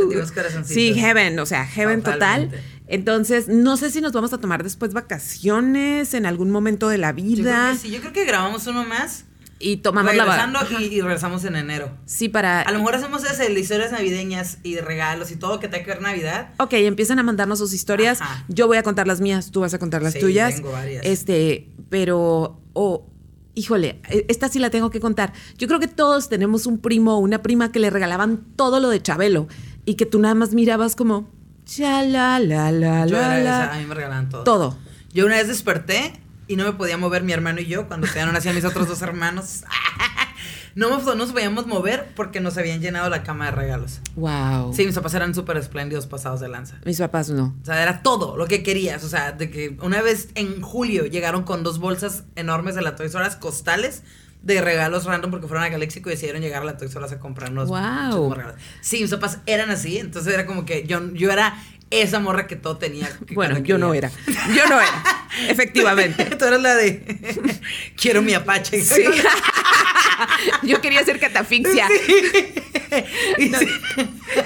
[0.01, 0.75] Sentimos corazoncitos.
[0.75, 2.57] Sí, heaven, o sea, heaven Totalmente.
[2.57, 2.71] total.
[2.89, 7.11] Entonces, no sé si nos vamos a tomar después vacaciones en algún momento de la
[7.11, 9.25] Yo creo vida que sí, yo creo que grabamos uno más.
[9.59, 10.81] Y tomamos la regresando Ajá.
[10.83, 11.91] y, y regresamos en enero.
[12.05, 12.61] Sí, para...
[12.61, 15.91] A lo mejor hacemos ese de historias navideñas y regalos y todo que tenga que
[15.93, 16.51] ver Navidad.
[16.59, 18.21] Ok, empiezan a mandarnos sus historias.
[18.21, 18.45] Ajá.
[18.49, 20.57] Yo voy a contar las mías, tú vas a contar las Sí, tuyas.
[20.57, 21.05] tengo varias.
[21.07, 23.07] Este, pero, oh,
[23.55, 25.33] híjole, e- esta sí la tengo que contar.
[25.57, 28.91] Yo creo que todos tenemos un primo o una prima que le regalaban todo lo
[28.91, 29.49] de Chabelo
[29.87, 31.31] y que tú nada más mirabas como,
[31.65, 33.65] cha la la la Yo la era la.
[33.65, 34.45] esa, a mí me regalaban todo.
[34.45, 34.79] Todo.
[35.15, 36.13] Yo una vez desperté
[36.49, 39.03] y no me podía mover mi hermano y yo cuando no nacían mis otros dos
[39.03, 39.65] hermanos.
[40.77, 44.01] No nos, no nos podíamos mover porque nos habían llenado la cama de regalos.
[44.15, 44.75] Wow.
[44.75, 46.77] Sí, mis papás eran súper espléndidos pasados de lanza.
[46.85, 47.57] Mis papás no.
[47.63, 49.03] O sea, era todo lo que querías.
[49.03, 52.95] O sea, de que una vez en julio llegaron con dos bolsas enormes de la
[52.95, 54.03] Toys Us, costales,
[54.43, 57.71] de regalos random porque fueron a Galexico y decidieron llegar a la Toys a comprarnos
[57.71, 58.61] muchos regalos.
[58.83, 59.97] Sí, mis papás eran así.
[59.97, 61.57] Entonces era como que yo, yo era
[61.91, 63.09] esa morra que todo tenía.
[63.27, 64.11] que Bueno, yo no era.
[64.55, 65.05] Yo no era.
[65.49, 66.25] Efectivamente.
[66.37, 67.03] Tú eras la de
[68.01, 68.81] quiero mi apache.
[68.83, 69.03] Sí.
[70.63, 71.87] Yo quería ser catafixia.
[71.89, 73.69] Sí.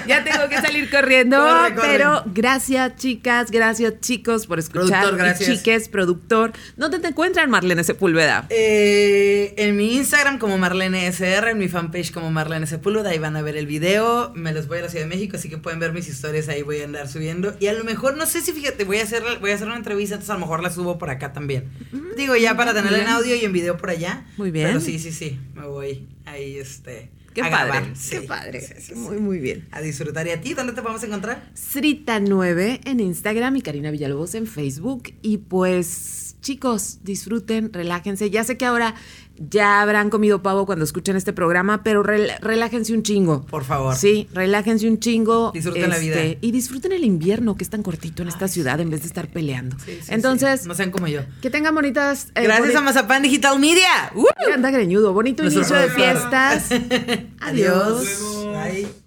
[0.07, 1.87] Ya tengo que salir corriendo, Corre, corre.
[1.87, 5.01] pero gracias chicas, gracias chicos por escuchar.
[5.03, 5.49] Productor, Y gracias.
[5.57, 6.51] chiques, productor.
[6.75, 8.45] ¿Dónde te encuentran, Marlene Sepúlveda?
[8.49, 13.35] Eh, en mi Instagram como Marlene SR, en mi fanpage como Marlene Sepúlveda, ahí van
[13.37, 14.31] a ver el video.
[14.35, 16.63] Me los voy a la Ciudad de México, así que pueden ver mis historias ahí,
[16.63, 17.30] voy a andar subiendo.
[17.59, 19.77] Y a lo mejor, no sé si fíjate, voy a hacer, voy a hacer una
[19.77, 21.69] entrevista, entonces a lo mejor la subo por acá también.
[22.17, 24.25] Digo, ya para tenerla en audio y en video por allá.
[24.37, 24.67] Muy bien.
[24.67, 27.11] Pero sí, sí, sí, me voy ahí, este.
[27.33, 28.59] Qué a padre, qué padre.
[28.59, 28.95] sí, sí, sí.
[28.95, 29.67] Muy, muy bien.
[29.71, 30.27] A disfrutar.
[30.27, 30.53] ¿Y a ti?
[30.53, 31.49] ¿Dónde te podemos encontrar?
[31.55, 35.13] Srita9 en Instagram y Karina Villalobos en Facebook.
[35.21, 38.29] Y pues, chicos, disfruten, relájense.
[38.29, 38.95] Ya sé que ahora
[39.49, 43.45] ya habrán comido pavo cuando escuchen este programa, pero rel- relájense un chingo.
[43.45, 43.95] Por favor.
[43.95, 45.47] Sí, relájense un chingo.
[45.55, 46.37] este, Disfruten la vida.
[46.41, 49.27] Y disfruten el invierno, que es tan cortito en esta ciudad, en vez de estar
[49.27, 49.77] peleando.
[49.85, 50.65] Sí, sí, Entonces.
[50.65, 51.21] No sean como yo.
[51.41, 52.27] que tengan bonitas.
[52.35, 54.11] eh, Gracias boni- a Mazapán Digital Media.
[54.15, 54.25] ¡Uh!
[54.53, 55.13] Anda greñudo.
[55.13, 56.69] Bonito Nuestro inicio de fiestas.
[57.39, 58.03] Adiós.
[58.53, 59.01] Bye.